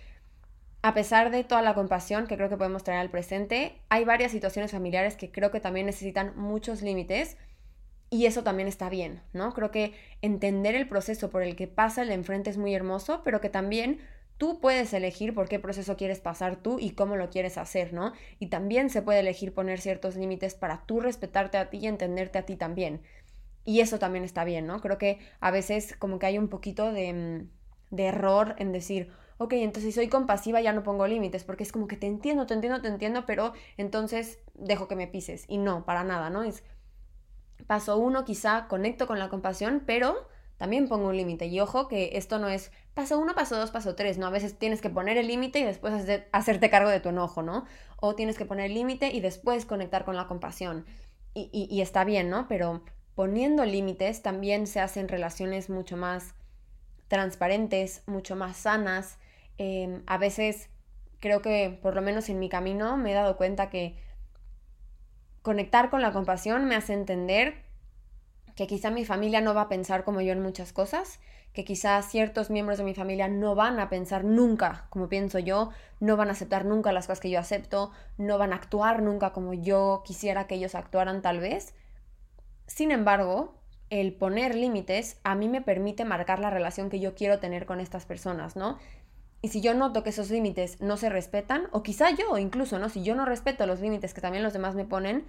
a 0.82 0.94
pesar 0.94 1.32
de 1.32 1.44
toda 1.44 1.62
la 1.62 1.74
compasión 1.74 2.28
que 2.28 2.36
creo 2.36 2.50
que 2.50 2.58
podemos 2.58 2.84
traer 2.84 3.00
al 3.00 3.10
presente, 3.10 3.82
hay 3.90 4.06
varias 4.06 4.32
situaciones 4.32 4.72
familiares 4.72 5.16
que 5.16 5.32
creo 5.32 5.52
que 5.52 5.60
también 5.60 5.86
necesitan 5.86 6.34
muchos 6.36 6.82
límites 6.82 7.38
y 8.10 8.28
eso 8.28 8.44
también 8.44 8.68
está 8.68 8.90
bien, 8.90 9.22
¿no? 9.34 9.54
Creo 9.54 9.72
que 9.72 9.94
entender 10.22 10.75
el 10.75 10.88
proceso 10.88 11.30
por 11.30 11.42
el 11.42 11.56
que 11.56 11.68
pasa 11.68 12.04
el 12.04 12.12
enfrente 12.12 12.50
es 12.50 12.58
muy 12.58 12.75
hermoso, 12.75 13.22
pero 13.24 13.42
que 13.42 13.50
también 13.50 14.00
Tú 14.38 14.60
puedes 14.60 14.94
elegir 14.94 15.34
por 15.34 15.48
qué 15.48 15.60
proceso 15.60 15.96
quieres 15.96 16.20
pasar 16.20 16.58
tú 16.58 16.78
y 16.78 16.92
cómo 16.92 17.16
lo 17.16 17.30
quieres 17.30 17.58
hacer, 17.58 17.94
¿no? 17.94 18.12
Y 18.38 18.48
también 18.48 18.90
se 18.90 19.02
puede 19.02 19.22
elegir 19.22 19.54
poner 19.54 19.80
ciertos 19.80 20.18
límites 20.18 20.56
para 20.56 20.86
tú 20.86 21.00
respetarte 21.00 21.58
a 21.58 21.70
ti 21.70 21.78
y 21.78 21.88
entenderte 21.88 22.38
a 22.40 22.46
ti 22.46 22.58
también. 22.58 23.02
Y 23.65 23.81
eso 23.81 24.00
también 24.00 24.24
está 24.24 24.43
bien, 24.43 24.67
¿no? 24.67 24.79
Creo 24.79 24.98
que 24.98 25.19
a 25.39 25.51
veces 25.51 25.95
como 25.98 26.19
que 26.19 26.27
hay 26.27 26.38
un 26.38 26.48
poquito 26.48 26.91
de, 26.93 27.13
mm, 27.13 27.95
de 27.95 28.05
error 28.05 28.55
en 28.60 28.72
decir, 28.72 29.12
ok, 29.38 29.53
entonces 29.53 29.93
si 29.93 30.00
soy 30.00 30.07
compasiva 30.07 30.62
ya 30.62 30.74
no 30.74 30.84
pongo 30.84 31.07
límites, 31.07 31.43
porque 31.43 31.63
es 31.63 31.72
como 31.72 31.88
que 31.88 31.98
te 31.98 32.07
entiendo, 32.07 32.45
te 32.45 32.53
entiendo, 32.53 32.81
te 32.81 32.88
entiendo, 32.88 33.25
pero 33.25 33.53
entonces 33.77 34.39
dejo 34.53 34.88
que 34.88 34.95
me 34.95 35.07
pises. 35.07 35.45
Y 35.48 35.57
no, 35.57 35.86
para 35.86 36.03
nada, 36.03 36.29
¿no? 36.29 36.43
Es 36.43 36.63
paso 37.67 37.98
uno, 37.98 38.25
quizá 38.25 38.67
conecto 38.67 39.07
con 39.07 39.19
la 39.19 39.29
compasión, 39.29 39.84
pero 39.86 40.27
también 40.57 40.88
pongo 40.88 41.07
un 41.10 41.17
límite. 41.17 41.48
Y 41.48 41.60
ojo 41.60 41.88
que 41.88 42.12
esto 42.13 42.39
no 42.39 42.48
es 42.48 42.72
paso 42.93 43.19
uno, 43.19 43.36
paso 43.36 43.57
dos, 43.57 43.72
paso 43.72 43.95
tres, 43.95 44.17
¿no? 44.17 44.27
A 44.27 44.31
veces 44.31 44.57
tienes 44.57 44.81
que 44.81 44.89
poner 44.89 45.17
el 45.17 45.27
límite 45.27 45.60
y 45.60 45.63
después 45.63 45.93
hacerte 46.31 46.69
cargo 46.69 46.89
de 46.89 47.00
tu 47.00 47.10
enojo, 47.10 47.41
¿no? 47.41 47.65
O 47.98 48.15
tienes 48.15 48.38
que 48.38 48.45
poner 48.45 48.67
el 48.67 48.74
límite 48.74 49.10
y 49.13 49.19
después 49.19 49.65
conectar 49.65 50.05
con 50.05 50.15
la 50.15 50.27
compasión. 50.27 50.86
Y, 51.34 51.50
y, 51.51 51.81
está 51.81 52.05
bien, 52.05 52.29
¿no? 52.29 52.48
Pero 52.48 52.81
poniendo 53.15 53.65
límites 53.65 54.22
también 54.22 54.67
se 54.67 54.79
hacen 54.79 55.07
relaciones 55.07 55.69
mucho 55.69 55.98
más 55.98 56.36
transparentes, 57.07 58.03
mucho 58.05 58.36
más 58.36 58.57
sanas. 58.57 59.17
Em, 59.57 60.03
a 60.05 60.17
veces 60.17 60.69
creo 61.19 61.41
que, 61.41 61.79
por 61.81 61.95
lo 61.95 62.01
menos 62.01 62.29
en 62.29 62.39
mi 62.39 62.50
camino, 62.50 62.98
me 62.98 63.12
he 63.12 63.15
dado 63.15 63.38
cuenta 63.38 63.69
que 63.69 63.95
conectar 65.41 65.89
con 65.89 66.01
la 66.01 66.12
compasión 66.12 66.65
me 66.65 66.75
hace 66.75 66.93
entender 66.93 67.63
que 68.55 68.67
quizá 68.67 68.89
mi 68.89 69.05
familia 69.05 69.41
no 69.41 69.53
va 69.53 69.62
a 69.62 69.69
pensar 69.69 70.03
como 70.03 70.22
yo 70.22 70.31
en 70.31 70.41
muchas 70.41 70.74
cosas, 70.74 71.19
que 71.53 71.63
quizá 71.63 72.01
ciertos 72.01 72.50
miembros 72.50 72.77
de 72.77 72.84
mi 72.84 72.93
familia 72.93 73.27
no 73.27 73.55
van 73.55 73.79
a 73.79 73.89
pensar 73.89 74.24
nunca 74.24 74.88
como 74.89 75.07
pienso 75.07 75.39
yo, 75.39 75.69
no 76.00 76.17
van 76.17 76.29
a 76.29 76.31
aceptar 76.31 76.65
nunca 76.65 76.91
las 76.91 77.07
cosas 77.07 77.19
que 77.19 77.29
yo 77.29 77.39
acepto, 77.39 77.91
no 78.17 78.38
van 78.38 78.53
a 78.53 78.57
actuar 78.57 79.01
nunca 79.01 79.34
como 79.34 79.53
yo 79.53 80.03
quisiera 80.05 80.48
que 80.48 80.55
ellos 80.55 80.75
actuaran 80.75 81.22
tal 81.22 81.39
vez. 81.39 81.74
Sin 82.67 82.91
embargo, 82.91 83.62
el 83.89 84.13
poner 84.13 84.55
límites 84.55 85.19
a 85.24 85.36
mí 85.36 85.48
me 85.48 85.62
permite 85.62 86.05
marcar 86.05 86.39
la 86.39 86.50
relación 86.50 86.89
que 86.89 87.00
yo 87.00 87.15
quiero 87.15 87.39
tener 87.39 87.65
con 87.65 87.79
estas 87.79 88.05
personas, 88.05 88.55
¿no? 88.55 88.77
Y 89.41 89.50
si 89.50 89.62
yo 89.62 89.75
noto 89.75 90.01
que 90.03 90.10
esos 90.10 90.31
límites 90.31 90.81
no 90.81 90.98
se 90.98 91.10
respetan, 91.10 91.67
o 91.72 91.84
quizá 91.84 92.10
yo 92.10 92.38
incluso, 92.38 92.79
¿no? 92.79 92.89
Si 92.89 93.03
yo 93.03 93.13
no 93.15 93.25
respeto 93.25 93.67
los 93.67 93.79
límites 93.79 94.13
que 94.13 94.22
también 94.22 94.43
los 94.43 94.53
demás 94.53 94.74
me 94.74 94.86
ponen, 94.86 95.25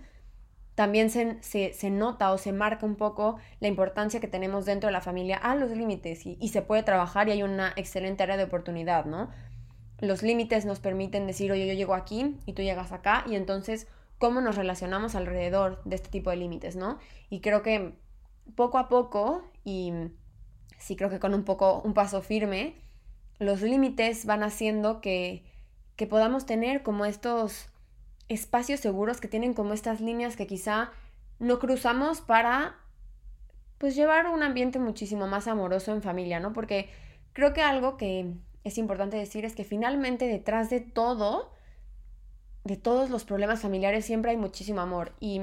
también 0.75 1.11
se, 1.11 1.43
se, 1.43 1.91
nota 1.91 2.33
o 2.33 2.39
se 2.39 2.53
marca 2.53 2.85
un 2.85 2.97
poco 2.97 3.39
la 3.61 3.69
importancia 3.69 4.21
que 4.21 4.29
tenemos 4.29 4.67
dentro 4.67 4.89
de 4.89 4.93
la 4.93 5.01
familia 5.01 5.37
a 5.39 5.55
los 5.57 5.71
límites 5.71 6.27
y, 6.27 6.37
y 6.41 6.49
se 6.49 6.61
puede 6.63 6.83
trabajar 6.83 7.29
y 7.29 7.33
hay 7.33 7.43
una 7.43 7.73
excelente 7.77 8.23
área 8.23 8.37
de 8.37 8.45
oportunidad, 8.45 9.07
¿no? 9.07 9.31
Los 10.01 10.23
límites 10.23 10.67
nos 10.67 10.79
permiten 10.79 11.27
decir, 11.27 11.51
oye, 11.51 11.67
yo 11.67 11.73
llego 11.73 11.95
aquí 11.95 12.37
y 12.45 12.53
tú 12.53 12.63
llegas 12.63 12.93
acá 12.93 13.25
y 13.27 13.37
entonces, 13.37 13.87
¿cómo 14.19 14.41
nos 14.41 14.57
relacionamos 14.57 15.15
alrededor 15.15 15.83
de 15.85 15.97
este 15.97 16.09
tipo 16.09 16.31
de 16.31 16.37
límites, 16.37 16.77
¿no? 16.77 16.99
Y 17.31 17.41
creo 17.41 17.63
que 17.63 17.95
poco 18.55 18.79
a 18.79 18.89
poco, 18.89 19.45
y 19.65 19.93
sí 20.79 20.97
creo 20.97 21.11
que 21.11 21.21
con 21.21 21.35
un 21.35 21.45
poco, 21.45 21.81
un 21.83 21.95
paso 21.95 22.23
firme, 22.23 22.77
los 23.39 23.63
límites 23.63 24.25
van 24.25 24.43
haciendo 24.43 25.01
que, 25.01 25.45
que 25.97 26.07
podamos 26.07 26.47
tener 26.47 26.83
como 26.83 27.05
estos 27.05 27.69
espacios 28.29 28.81
seguros 28.81 29.21
que 29.21 29.29
tienen 29.29 29.55
como 29.55 29.73
estas 29.73 30.01
líneas 30.01 30.37
que 30.37 30.47
quizá 30.47 30.91
no 31.39 31.59
cruzamos 31.59 32.21
para 32.21 32.77
pues 33.79 33.95
llevar 33.95 34.27
un 34.27 34.43
ambiente 34.43 34.79
muchísimo 34.79 35.27
más 35.27 35.47
amoroso 35.49 35.93
en 35.93 36.03
familia, 36.03 36.41
¿no? 36.41 36.53
Porque 36.53 36.89
creo 37.33 37.53
que 37.53 37.63
algo 37.63 37.97
que 37.97 38.33
es 38.65 38.79
importante 38.79 39.17
decir 39.17 39.45
es 39.45 39.55
que 39.55 39.65
finalmente 39.65 40.27
detrás 40.27 40.71
de 40.71 40.81
todo, 40.81 41.53
de 42.67 42.77
todos 42.77 43.11
los 43.11 43.25
problemas 43.25 43.61
familiares, 43.61 44.05
siempre 44.05 44.33
hay 44.33 44.37
muchísimo 44.37 44.81
amor. 44.81 45.13
Y 45.21 45.41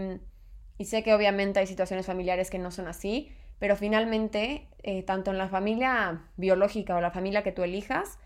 sé 0.82 1.04
que 1.04 1.14
obviamente 1.14 1.60
hay 1.60 1.68
situaciones 1.68 2.06
familiares 2.06 2.50
que 2.50 2.60
no 2.60 2.70
son 2.70 2.88
así, 2.90 3.32
pero 3.60 3.78
finalmente, 3.78 4.68
eh, 4.84 5.04
tanto 5.04 5.32
en 5.32 5.38
la 5.38 5.48
familia 5.48 6.24
biológica 6.36 6.98
o 6.98 7.02
la 7.02 7.12
familia 7.12 7.42
que 7.42 7.54
tú 7.54 7.64
elijas, 7.64 8.18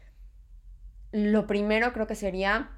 lo 1.11 1.45
primero 1.45 1.93
creo 1.93 2.07
que 2.07 2.15
sería 2.15 2.71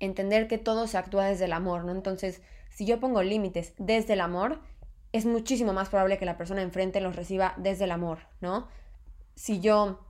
entender 0.00 0.48
que 0.48 0.58
todo 0.58 0.88
se 0.88 0.98
actúa 0.98 1.26
desde 1.26 1.44
el 1.44 1.52
amor, 1.52 1.84
¿no? 1.84 1.92
Entonces, 1.92 2.42
si 2.70 2.84
yo 2.84 2.98
pongo 2.98 3.22
límites 3.22 3.74
desde 3.78 4.14
el 4.14 4.22
amor, 4.22 4.60
es 5.12 5.24
muchísimo 5.24 5.72
más 5.72 5.88
probable 5.88 6.18
que 6.18 6.24
la 6.24 6.36
persona 6.36 6.62
enfrente 6.62 7.00
los 7.00 7.14
reciba 7.14 7.54
desde 7.58 7.84
el 7.84 7.92
amor, 7.92 8.18
¿no? 8.40 8.66
Si 9.36 9.60
yo 9.60 10.00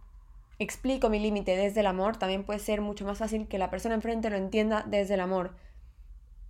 explico 0.58 1.08
mi 1.08 1.18
límite 1.18 1.56
desde 1.56 1.80
el 1.80 1.86
amor, 1.86 2.16
también 2.16 2.44
puede 2.44 2.58
ser 2.58 2.80
mucho 2.80 3.04
más 3.04 3.18
fácil 3.18 3.48
que 3.48 3.58
la 3.58 3.70
persona 3.70 3.94
enfrente 3.94 4.30
lo 4.30 4.36
entienda 4.36 4.84
desde 4.86 5.14
el 5.14 5.20
amor. 5.20 5.54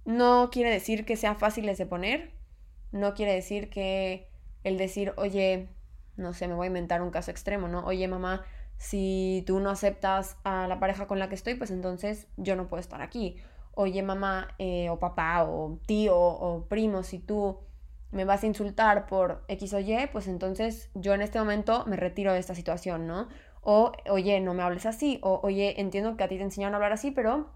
No 0.05 0.51
quiere 0.51 0.71
decir 0.71 1.05
que 1.05 1.17
sea 1.17 1.35
fáciles 1.35 1.79
de 1.79 1.87
poner, 1.87 2.33
no 2.93 3.15
quiere 3.15 3.35
decir 3.35 3.71
que 3.71 4.29
el 4.63 4.79
decir, 4.79 5.15
oye, 5.17 5.69
no 6.17 6.33
sé, 6.33 6.49
me 6.49 6.55
voy 6.55 6.67
a 6.67 6.69
inventar 6.69 7.03
un 7.03 7.11
caso 7.11 7.31
extremo, 7.31 7.69
¿no? 7.69 7.85
Oye, 7.85 8.07
mamá, 8.07 8.45
si 8.77 9.43
tú 9.47 9.61
no 9.61 9.71
aceptas 9.71 10.37
a 10.45 10.69
la 10.69 10.79
pareja 10.79 11.07
con 11.07 11.19
la 11.19 11.29
que 11.29 11.35
estoy, 11.35 11.55
pues 11.55 11.71
entonces 11.71 12.29
yo 12.37 12.57
no 12.57 12.69
puedo 12.69 12.81
estar 12.81 13.03
aquí. 13.03 13.37
Oye, 13.73 14.03
mamá, 14.03 14.49
eh, 14.59 14.89
o 14.91 14.99
papá, 14.99 15.45
o 15.45 15.81
tío, 15.87 16.17
o 16.17 16.67
primo, 16.69 17.03
si 17.03 17.19
tú 17.19 17.59
me 18.13 18.25
vas 18.25 18.45
a 18.45 18.47
insultar 18.47 19.07
por 19.07 19.45
X 19.49 19.75
o 19.75 19.81
Y, 19.81 20.07
pues 20.13 20.29
entonces 20.29 20.91
yo 20.95 21.15
en 21.15 21.23
este 21.23 21.39
momento 21.41 21.85
me 21.87 21.97
retiro 21.97 22.33
de 22.33 22.39
esta 22.39 22.55
situación, 22.55 23.07
¿no? 23.09 23.29
O, 23.67 23.93
oye, 24.11 24.41
no 24.41 24.53
me 24.53 24.63
hables 24.63 24.85
así, 24.85 25.19
o, 25.23 25.41
oye, 25.43 25.81
entiendo 25.81 26.17
que 26.17 26.25
a 26.25 26.29
ti 26.29 26.37
te 26.37 26.43
enseñaron 26.43 26.75
a 26.75 26.77
hablar 26.77 26.93
así, 26.93 27.11
pero 27.11 27.49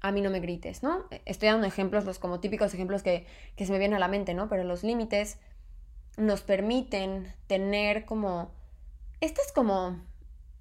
a 0.00 0.10
mí 0.10 0.22
no 0.22 0.30
me 0.30 0.40
grites, 0.40 0.82
¿no? 0.82 1.04
Estoy 1.26 1.50
dando 1.50 1.66
ejemplos, 1.66 2.06
los 2.06 2.18
como 2.18 2.40
típicos 2.40 2.72
ejemplos 2.72 3.02
que, 3.02 3.26
se 3.58 3.70
me 3.70 3.78
vienen 3.78 3.96
a 3.96 4.00
la 4.00 4.08
mente, 4.08 4.32
¿no? 4.32 4.48
Pero 4.48 4.64
los 4.64 4.82
límites 4.82 5.38
nos 6.16 6.40
permiten 6.40 7.32
tener 7.46 8.06
como... 8.06 8.50
Estas 9.20 9.52
como... 9.52 10.00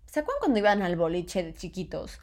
¿Se 0.08 0.20
acuerdan 0.20 0.39
cuando 0.41 0.60
iban 0.60 0.82
al 0.82 0.98
boliche 0.98 1.44
de 1.44 1.53
chiquitos? 1.53 2.20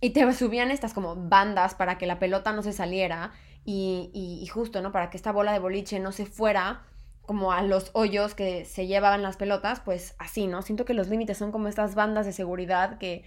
Y 0.00 0.10
te 0.10 0.32
subían 0.32 0.70
estas 0.70 0.94
como 0.94 1.14
bandas 1.14 1.74
para 1.74 1.96
que 1.96 2.06
la 2.06 2.18
pelota 2.18 2.52
no 2.52 2.62
se 2.62 2.72
saliera 2.72 3.32
y, 3.64 4.10
y, 4.12 4.46
justo, 4.46 4.82
¿no? 4.82 4.90
Para 4.90 5.10
que 5.10 5.16
esta 5.16 5.32
bola 5.32 5.52
de 5.52 5.58
boliche 5.60 6.00
no 6.00 6.12
se 6.12 6.26
fuera 6.26 6.82
como 7.26 7.52
a 7.52 7.62
los 7.62 7.90
hoyos 7.94 8.34
que 8.34 8.64
se 8.64 8.86
llevaban 8.86 9.22
las 9.22 9.36
pelotas, 9.36 9.80
pues 9.80 10.14
así, 10.18 10.46
¿no? 10.46 10.62
Siento 10.62 10.84
que 10.84 10.94
los 10.94 11.08
límites 11.08 11.38
son 11.38 11.52
como 11.52 11.68
estas 11.68 11.94
bandas 11.94 12.26
de 12.26 12.32
seguridad 12.32 12.98
que 12.98 13.24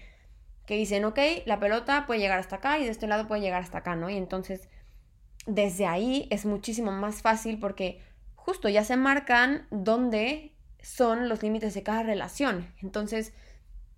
que 0.68 0.76
dicen, 0.76 1.06
ok, 1.06 1.18
la 1.46 1.60
pelota 1.60 2.06
puede 2.06 2.20
llegar 2.20 2.40
hasta 2.40 2.58
acá 2.58 2.78
y 2.78 2.84
de 2.84 2.92
este 2.92 3.08
lado 3.08 3.28
puede 3.28 3.42
llegar 3.42 3.64
hasta 3.64 3.80
acá, 3.80 3.96
¿no? 3.96 4.10
Y 4.10 4.18
entonces, 4.18 4.70
desde 5.48 5.88
ahí 5.88 6.28
es 6.30 6.46
muchísimo 6.46 6.92
más 6.92 7.22
fácil 7.22 7.58
porque 7.58 8.02
justo 8.36 8.68
ya 8.68 8.84
se 8.84 8.98
marcan 8.98 9.66
dónde 9.72 10.54
son 10.82 11.30
los 11.30 11.42
límites 11.42 11.74
de 11.74 11.84
cada 11.84 12.04
relación. 12.04 12.68
Entonces, 12.82 13.34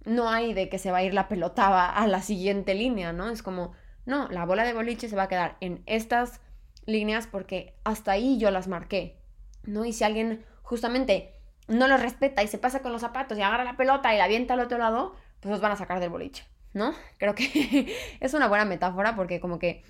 no 0.05 0.29
hay 0.29 0.53
de 0.53 0.69
que 0.69 0.77
se 0.77 0.91
va 0.91 0.99
a 0.99 1.03
ir 1.03 1.15
la 1.15 1.27
pelota 1.27 1.87
a 1.87 2.05
la 2.05 2.21
siguiente 2.21 2.75
línea, 2.75 3.13
¿no? 3.13 3.29
Es 3.29 3.41
como, 3.41 3.71
no, 4.05 4.29
la 4.29 4.45
bola 4.45 4.63
de 4.63 4.73
boliche 4.73 5.09
se 5.09 5.15
va 5.15 5.23
a 5.23 5.27
quedar 5.27 5.57
en 5.61 5.81
estas 5.87 6.39
líneas 6.85 7.25
porque 7.25 7.73
hasta 7.83 8.11
ahí 8.11 8.37
yo 8.37 8.51
las 8.51 8.67
marqué, 8.67 9.18
¿no? 9.63 9.85
Y 9.85 9.93
si 9.93 10.03
alguien 10.03 10.45
justamente 10.61 11.33
no 11.67 11.87
lo 11.87 11.97
respeta 11.97 12.43
y 12.43 12.47
se 12.47 12.57
pasa 12.57 12.81
con 12.81 12.91
los 12.91 13.01
zapatos 13.01 13.37
y 13.37 13.41
agarra 13.41 13.63
la 13.63 13.77
pelota 13.77 14.13
y 14.13 14.17
la 14.17 14.25
avienta 14.25 14.55
al 14.55 14.61
otro 14.61 14.77
lado, 14.77 15.15
pues 15.39 15.51
los 15.51 15.61
van 15.61 15.71
a 15.71 15.75
sacar 15.75 15.99
del 15.99 16.09
boliche. 16.09 16.43
¿no? 16.73 16.93
Creo 17.17 17.35
que 17.35 17.95
es 18.19 18.33
una 18.33 18.47
buena 18.47 18.65
metáfora 18.65 19.15
porque 19.15 19.39
como 19.39 19.59
que 19.59 19.83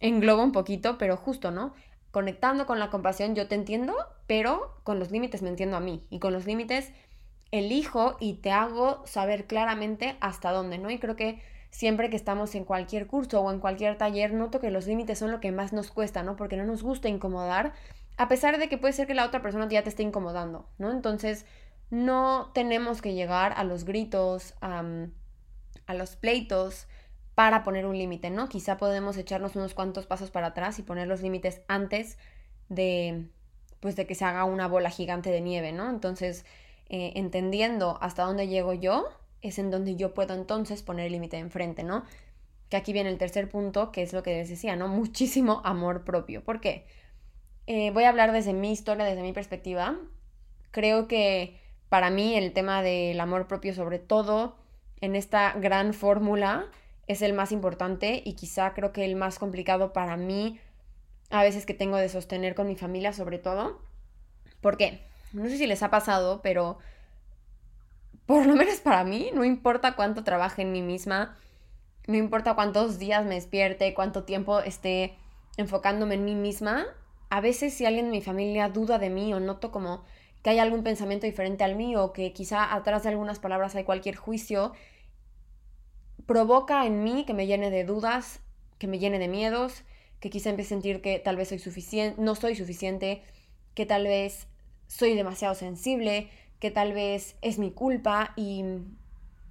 engloba 0.00 0.42
un 0.42 0.52
poquito, 0.52 0.98
pero 0.98 1.16
justo, 1.16 1.50
¿no? 1.50 1.74
Conectando 2.10 2.66
con 2.66 2.78
la 2.78 2.90
compasión 2.90 3.34
yo 3.34 3.48
te 3.48 3.54
entiendo, 3.54 3.94
pero 4.26 4.80
con 4.84 4.98
los 4.98 5.10
límites 5.10 5.42
me 5.42 5.48
entiendo 5.48 5.76
a 5.76 5.80
mí 5.80 6.06
y 6.10 6.18
con 6.18 6.32
los 6.32 6.46
límites 6.46 6.92
elijo 7.50 8.16
y 8.20 8.34
te 8.34 8.50
hago 8.50 9.06
saber 9.06 9.46
claramente 9.46 10.16
hasta 10.20 10.50
dónde, 10.50 10.78
¿no? 10.78 10.90
Y 10.90 10.98
creo 10.98 11.16
que 11.16 11.42
siempre 11.70 12.10
que 12.10 12.16
estamos 12.16 12.54
en 12.54 12.64
cualquier 12.64 13.06
curso 13.06 13.40
o 13.40 13.50
en 13.50 13.60
cualquier 13.60 13.96
taller, 13.96 14.32
noto 14.32 14.60
que 14.60 14.70
los 14.70 14.86
límites 14.86 15.18
son 15.18 15.30
lo 15.30 15.40
que 15.40 15.52
más 15.52 15.72
nos 15.72 15.90
cuesta, 15.90 16.22
¿no? 16.22 16.36
Porque 16.36 16.56
no 16.56 16.64
nos 16.64 16.82
gusta 16.82 17.08
incomodar, 17.08 17.72
a 18.16 18.28
pesar 18.28 18.58
de 18.58 18.68
que 18.68 18.78
puede 18.78 18.92
ser 18.92 19.06
que 19.06 19.14
la 19.14 19.26
otra 19.26 19.42
persona 19.42 19.68
ya 19.68 19.82
te 19.82 19.88
esté 19.88 20.02
incomodando, 20.02 20.68
¿no? 20.78 20.90
Entonces, 20.90 21.46
no 21.90 22.50
tenemos 22.54 23.02
que 23.02 23.14
llegar 23.14 23.52
a 23.56 23.64
los 23.64 23.84
gritos, 23.84 24.54
a 24.60 24.84
los 25.94 26.16
pleitos 26.16 26.86
para 27.34 27.62
poner 27.62 27.86
un 27.86 27.98
límite, 27.98 28.30
¿no? 28.30 28.48
Quizá 28.48 28.76
podemos 28.76 29.16
echarnos 29.16 29.56
unos 29.56 29.74
cuantos 29.74 30.06
pasos 30.06 30.30
para 30.30 30.48
atrás 30.48 30.78
y 30.78 30.82
poner 30.82 31.08
los 31.08 31.22
límites 31.22 31.62
antes 31.68 32.18
de, 32.68 33.28
pues, 33.80 33.96
de 33.96 34.06
que 34.06 34.14
se 34.14 34.24
haga 34.24 34.44
una 34.44 34.68
bola 34.68 34.90
gigante 34.90 35.30
de 35.30 35.40
nieve, 35.40 35.72
¿no? 35.72 35.90
Entonces, 35.90 36.44
eh, 36.88 37.12
entendiendo 37.16 37.98
hasta 38.00 38.24
dónde 38.24 38.46
llego 38.46 38.72
yo, 38.72 39.08
es 39.42 39.58
en 39.58 39.70
donde 39.70 39.96
yo 39.96 40.14
puedo 40.14 40.34
entonces 40.34 40.82
poner 40.82 41.06
el 41.06 41.12
límite 41.12 41.38
enfrente, 41.38 41.82
¿no? 41.82 42.04
Que 42.70 42.76
aquí 42.76 42.92
viene 42.92 43.10
el 43.10 43.18
tercer 43.18 43.48
punto, 43.48 43.92
que 43.92 44.02
es 44.02 44.12
lo 44.12 44.22
que 44.22 44.36
les 44.36 44.48
decía, 44.48 44.76
¿no? 44.76 44.88
Muchísimo 44.88 45.60
amor 45.64 46.04
propio. 46.04 46.44
¿Por 46.44 46.60
qué? 46.60 46.86
Eh, 47.66 47.90
voy 47.92 48.04
a 48.04 48.10
hablar 48.10 48.32
desde 48.32 48.52
mi 48.52 48.72
historia, 48.72 49.04
desde 49.04 49.22
mi 49.22 49.32
perspectiva. 49.32 49.96
Creo 50.70 51.08
que 51.08 51.60
para 51.88 52.10
mí 52.10 52.34
el 52.34 52.52
tema 52.52 52.82
del 52.82 53.18
amor 53.20 53.46
propio 53.46 53.74
sobre 53.74 53.98
todo 53.98 54.56
en 55.00 55.16
esta 55.16 55.52
gran 55.52 55.94
fórmula 55.94 56.66
es 57.06 57.22
el 57.22 57.32
más 57.32 57.52
importante 57.52 58.22
y 58.24 58.34
quizá 58.34 58.74
creo 58.74 58.92
que 58.92 59.04
el 59.04 59.16
más 59.16 59.38
complicado 59.38 59.92
para 59.92 60.16
mí 60.16 60.58
a 61.30 61.42
veces 61.42 61.66
que 61.66 61.74
tengo 61.74 61.96
de 61.96 62.08
sostener 62.08 62.54
con 62.54 62.66
mi 62.66 62.76
familia 62.76 63.12
sobre 63.12 63.38
todo. 63.38 63.80
¿Por 64.60 64.76
qué? 64.76 65.06
No 65.32 65.48
sé 65.48 65.56
si 65.58 65.66
les 65.66 65.82
ha 65.82 65.90
pasado, 65.90 66.40
pero 66.42 66.78
por 68.26 68.46
lo 68.46 68.54
menos 68.54 68.80
para 68.80 69.04
mí, 69.04 69.30
no 69.34 69.44
importa 69.44 69.96
cuánto 69.96 70.24
trabaje 70.24 70.62
en 70.62 70.72
mí 70.72 70.82
misma, 70.82 71.36
no 72.06 72.16
importa 72.16 72.54
cuántos 72.54 72.98
días 72.98 73.24
me 73.24 73.34
despierte, 73.34 73.94
cuánto 73.94 74.24
tiempo 74.24 74.60
esté 74.60 75.16
enfocándome 75.56 76.14
en 76.14 76.24
mí 76.24 76.34
misma, 76.34 76.86
a 77.30 77.40
veces 77.40 77.74
si 77.74 77.86
alguien 77.86 78.06
en 78.06 78.12
mi 78.12 78.20
familia 78.20 78.68
duda 78.68 78.98
de 78.98 79.10
mí 79.10 79.32
o 79.34 79.40
noto 79.40 79.70
como 79.70 80.04
que 80.42 80.50
hay 80.50 80.58
algún 80.58 80.82
pensamiento 80.82 81.26
diferente 81.26 81.64
al 81.64 81.74
mío 81.74 82.04
o 82.04 82.12
que 82.12 82.32
quizá 82.32 82.74
atrás 82.74 83.02
de 83.02 83.08
algunas 83.08 83.38
palabras 83.38 83.74
hay 83.74 83.84
cualquier 83.84 84.16
juicio, 84.16 84.72
provoca 86.26 86.86
en 86.86 87.02
mí 87.02 87.24
que 87.24 87.34
me 87.34 87.46
llene 87.46 87.70
de 87.70 87.84
dudas, 87.84 88.40
que 88.78 88.86
me 88.86 88.98
llene 88.98 89.18
de 89.18 89.28
miedos, 89.28 89.84
que 90.20 90.30
quizá 90.30 90.50
empiece 90.50 90.74
a 90.74 90.76
sentir 90.76 91.00
que 91.00 91.18
tal 91.18 91.36
vez 91.36 91.48
soy 91.48 92.14
no 92.18 92.34
soy 92.34 92.56
suficiente, 92.56 93.22
que 93.74 93.86
tal 93.86 94.04
vez 94.04 94.46
soy 94.86 95.14
demasiado 95.14 95.54
sensible, 95.54 96.28
que 96.60 96.70
tal 96.70 96.92
vez 96.92 97.36
es 97.42 97.58
mi 97.58 97.70
culpa 97.70 98.32
y, 98.36 98.64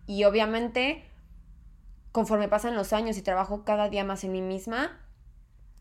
y 0.08 0.24
obviamente 0.24 1.04
conforme 2.12 2.48
pasan 2.48 2.76
los 2.76 2.94
años 2.94 3.18
y 3.18 3.24
trabajo 3.24 3.66
cada 3.66 3.90
día 3.90 4.04
más 4.04 4.24
en 4.24 4.32
mí 4.32 4.42
misma, 4.42 5.03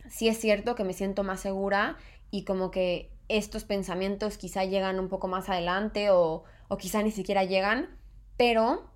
sí 0.08 0.28
es 0.28 0.38
cierto 0.38 0.74
que 0.74 0.84
me 0.84 0.92
siento 0.92 1.24
más 1.24 1.40
segura 1.40 1.96
y 2.30 2.44
como 2.44 2.70
que 2.70 3.10
estos 3.28 3.64
pensamientos 3.64 4.38
quizá 4.38 4.64
llegan 4.64 5.00
un 5.00 5.08
poco 5.08 5.28
más 5.28 5.48
adelante 5.48 6.10
o, 6.10 6.44
o 6.68 6.76
quizá 6.76 7.02
ni 7.02 7.10
siquiera 7.10 7.44
llegan, 7.44 7.88
pero 8.36 8.90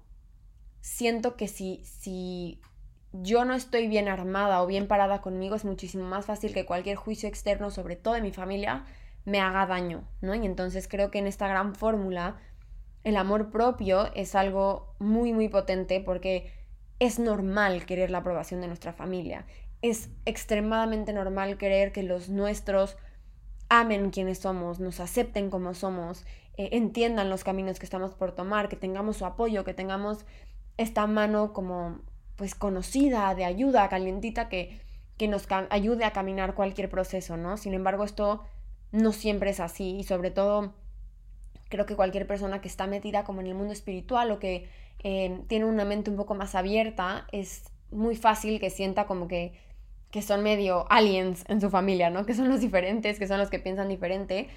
siento 0.80 1.36
que 1.36 1.48
si, 1.48 1.82
si 1.84 2.60
yo 3.12 3.44
no 3.44 3.54
estoy 3.54 3.88
bien 3.88 4.08
armada 4.08 4.62
o 4.62 4.66
bien 4.66 4.88
parada 4.88 5.20
conmigo, 5.20 5.56
es 5.56 5.64
muchísimo 5.64 6.04
más 6.04 6.26
fácil 6.26 6.52
que 6.52 6.66
cualquier 6.66 6.96
juicio 6.96 7.28
externo, 7.28 7.70
sobre 7.70 7.96
todo 7.96 8.14
de 8.14 8.22
mi 8.22 8.32
familia, 8.32 8.84
me 9.24 9.40
haga 9.40 9.66
daño, 9.66 10.08
¿no? 10.20 10.34
Y 10.34 10.46
entonces 10.46 10.88
creo 10.88 11.10
que 11.10 11.18
en 11.18 11.26
esta 11.26 11.48
gran 11.48 11.74
fórmula 11.74 12.36
el 13.04 13.16
amor 13.16 13.50
propio 13.50 14.12
es 14.14 14.34
algo 14.34 14.94
muy, 14.98 15.32
muy 15.32 15.48
potente 15.48 16.00
porque 16.00 16.52
es 16.98 17.18
normal 17.18 17.84
querer 17.86 18.10
la 18.10 18.18
aprobación 18.18 18.60
de 18.60 18.68
nuestra 18.68 18.92
familia. 18.92 19.46
Es 19.82 20.10
extremadamente 20.24 21.12
normal 21.12 21.58
querer 21.58 21.92
que 21.92 22.02
los 22.02 22.28
nuestros 22.28 22.96
amen 23.68 24.10
quienes 24.10 24.38
somos, 24.38 24.80
nos 24.80 25.00
acepten 25.00 25.50
como 25.50 25.74
somos, 25.74 26.24
eh, 26.56 26.70
entiendan 26.72 27.30
los 27.30 27.44
caminos 27.44 27.78
que 27.78 27.86
estamos 27.86 28.14
por 28.14 28.32
tomar, 28.32 28.68
que 28.68 28.76
tengamos 28.76 29.18
su 29.18 29.26
apoyo, 29.26 29.64
que 29.64 29.74
tengamos 29.74 30.24
esta 30.76 31.06
mano 31.06 31.52
como 31.52 32.00
pues 32.36 32.54
conocida, 32.54 33.34
de 33.34 33.44
ayuda, 33.44 33.88
calientita, 33.88 34.48
que, 34.48 34.80
que 35.16 35.26
nos 35.26 35.46
ayude 35.70 36.04
a 36.04 36.12
caminar 36.12 36.54
cualquier 36.54 36.90
proceso, 36.90 37.36
¿no? 37.36 37.56
Sin 37.56 37.72
embargo, 37.74 38.04
esto 38.04 38.44
no 38.92 39.12
siempre 39.12 39.50
es 39.50 39.60
así 39.60 39.96
y 39.96 40.04
sobre 40.04 40.30
todo 40.30 40.74
creo 41.68 41.86
que 41.86 41.96
cualquier 41.96 42.26
persona 42.26 42.60
que 42.60 42.68
está 42.68 42.86
metida 42.86 43.24
como 43.24 43.40
en 43.40 43.48
el 43.48 43.54
mundo 43.54 43.72
espiritual 43.72 44.30
o 44.30 44.38
que 44.38 44.68
eh, 45.02 45.40
tiene 45.48 45.64
una 45.64 45.84
mente 45.84 46.10
un 46.10 46.16
poco 46.16 46.34
más 46.34 46.54
abierta, 46.54 47.26
es 47.32 47.64
muy 47.90 48.16
fácil 48.16 48.60
que 48.60 48.70
sienta 48.70 49.06
como 49.06 49.28
que, 49.28 49.52
que 50.10 50.22
son 50.22 50.42
medio 50.42 50.90
aliens 50.90 51.44
en 51.48 51.60
su 51.60 51.70
familia, 51.70 52.10
¿no? 52.10 52.26
Que 52.26 52.34
son 52.34 52.48
los 52.48 52.60
diferentes, 52.60 53.18
que 53.18 53.26
son 53.26 53.38
los 53.38 53.50
que 53.50 53.58
piensan 53.58 53.88
diferente. 53.88 54.48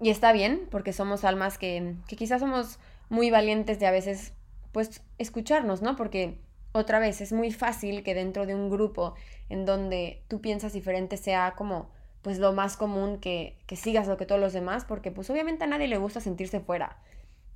Y 0.00 0.10
está 0.10 0.32
bien, 0.32 0.68
porque 0.70 0.92
somos 0.92 1.24
almas 1.24 1.58
que, 1.58 1.94
que 2.06 2.16
quizás 2.16 2.40
somos 2.40 2.78
muy 3.08 3.30
valientes 3.30 3.78
de 3.80 3.86
a 3.86 3.90
veces, 3.90 4.32
pues, 4.72 5.02
escucharnos, 5.18 5.82
¿no? 5.82 5.96
Porque 5.96 6.38
otra 6.72 6.98
vez 6.98 7.20
es 7.20 7.32
muy 7.32 7.50
fácil 7.50 8.02
que 8.02 8.14
dentro 8.14 8.46
de 8.46 8.54
un 8.54 8.70
grupo 8.70 9.14
en 9.48 9.64
donde 9.64 10.22
tú 10.28 10.40
piensas 10.40 10.72
diferente 10.72 11.16
sea 11.16 11.54
como 11.56 11.90
pues 12.22 12.38
lo 12.38 12.52
más 12.52 12.76
común 12.76 13.18
que, 13.18 13.56
que 13.66 13.76
sigas 13.76 14.06
lo 14.06 14.16
que 14.16 14.26
todos 14.26 14.40
los 14.40 14.52
demás, 14.52 14.84
porque 14.84 15.10
pues 15.10 15.30
obviamente 15.30 15.64
a 15.64 15.66
nadie 15.66 15.88
le 15.88 15.98
gusta 15.98 16.20
sentirse 16.20 16.60
fuera, 16.60 16.98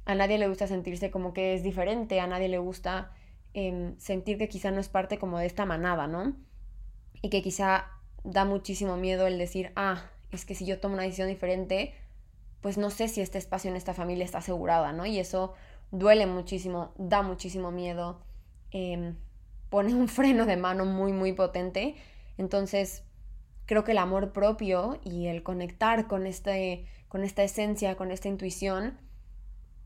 a 0.05 0.15
nadie 0.15 0.39
le 0.39 0.49
gusta 0.49 0.67
sentirse 0.67 1.11
como 1.11 1.33
que 1.33 1.55
es 1.55 1.63
diferente, 1.63 2.21
a 2.21 2.27
nadie 2.27 2.49
le 2.49 2.59
gusta 2.59 3.13
em, 3.54 3.99
sentir 3.99 4.38
que 4.38 4.49
quizá 4.49 4.71
no 4.71 4.80
es 4.80 4.88
parte 4.88 5.18
como 5.18 5.38
de 5.38 5.47
esta 5.47 5.66
manada, 5.66 6.06
¿no? 6.06 6.37
Y 7.23 7.30
que 7.30 7.42
quizá 7.42 7.87
da 8.25 8.44
muchísimo 8.44 8.97
miedo 8.97 9.26
el 9.26 9.38
decir, 9.38 9.73
ah, 9.76 10.11
es 10.30 10.44
que 10.44 10.54
si 10.54 10.66
yo 10.66 10.80
tomo 10.80 10.94
una 10.94 11.04
decisión 11.04 11.28
diferente, 11.28 11.94
pues 12.61 12.78
no 12.78 12.90
sé 12.90 13.09
si 13.09 13.21
este 13.21 13.38
espacio 13.38 13.71
en 13.71 13.76
esta 13.76 13.94
familia 13.94 14.25
está 14.25 14.38
asegurada, 14.38 14.92
¿no? 14.92 15.06
Y 15.06 15.18
eso 15.18 15.54
duele 15.90 16.26
muchísimo, 16.26 16.92
da 16.97 17.23
muchísimo 17.23 17.71
miedo 17.71 18.21
Em, 18.73 19.16
pone 19.68 19.94
un 19.94 20.09
freno 20.18 20.47
de 20.47 20.56
mano 20.56 20.85
muy, 20.85 21.12
muy 21.12 21.32
potente. 21.32 21.94
Entonces, 22.38 23.04
creo 23.66 23.85
que 23.85 23.92
el 23.92 23.99
amor 23.99 24.32
propio 24.32 24.99
y 25.04 25.26
el 25.26 25.42
conectar 25.42 26.09
con, 26.09 26.26
este, 26.26 26.87
con 27.09 27.23
esta 27.23 27.44
esencia, 27.44 27.97
con 27.97 28.11
esta 28.11 28.28
intuición, 28.28 28.99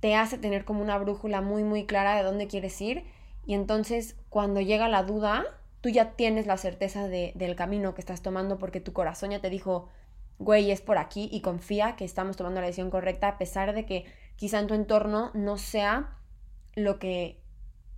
te 0.00 0.14
hace 0.14 0.38
tener 0.38 0.64
como 0.64 0.82
una 0.82 0.98
brújula 0.98 1.40
muy, 1.40 1.64
muy 1.64 1.86
clara 1.86 2.16
de 2.16 2.22
dónde 2.22 2.46
quieres 2.46 2.80
ir. 2.80 3.04
Y 3.46 3.54
entonces, 3.54 4.16
cuando 4.28 4.60
llega 4.60 4.88
la 4.88 5.04
duda, 5.04 5.44
tú 5.80 5.88
ya 5.88 6.12
tienes 6.12 6.46
la 6.46 6.56
certeza 6.56 7.08
de, 7.08 7.32
del 7.36 7.54
camino 7.54 7.94
que 7.94 8.00
estás 8.00 8.20
tomando 8.20 8.58
porque 8.58 8.80
tu 8.80 8.92
corazón 8.92 9.30
ya 9.30 9.40
te 9.40 9.50
dijo, 9.50 9.88
güey, 10.38 10.70
es 10.70 10.80
por 10.80 10.98
aquí 10.98 11.28
y 11.32 11.40
confía 11.40 11.96
que 11.96 12.04
estamos 12.04 12.36
tomando 12.36 12.60
la 12.60 12.66
decisión 12.66 12.90
correcta 12.90 13.28
a 13.28 13.38
pesar 13.38 13.72
de 13.72 13.86
que 13.86 14.04
quizá 14.34 14.58
en 14.58 14.66
tu 14.66 14.74
entorno 14.74 15.30
no 15.32 15.56
sea 15.58 16.18
lo 16.74 16.98
que 16.98 17.40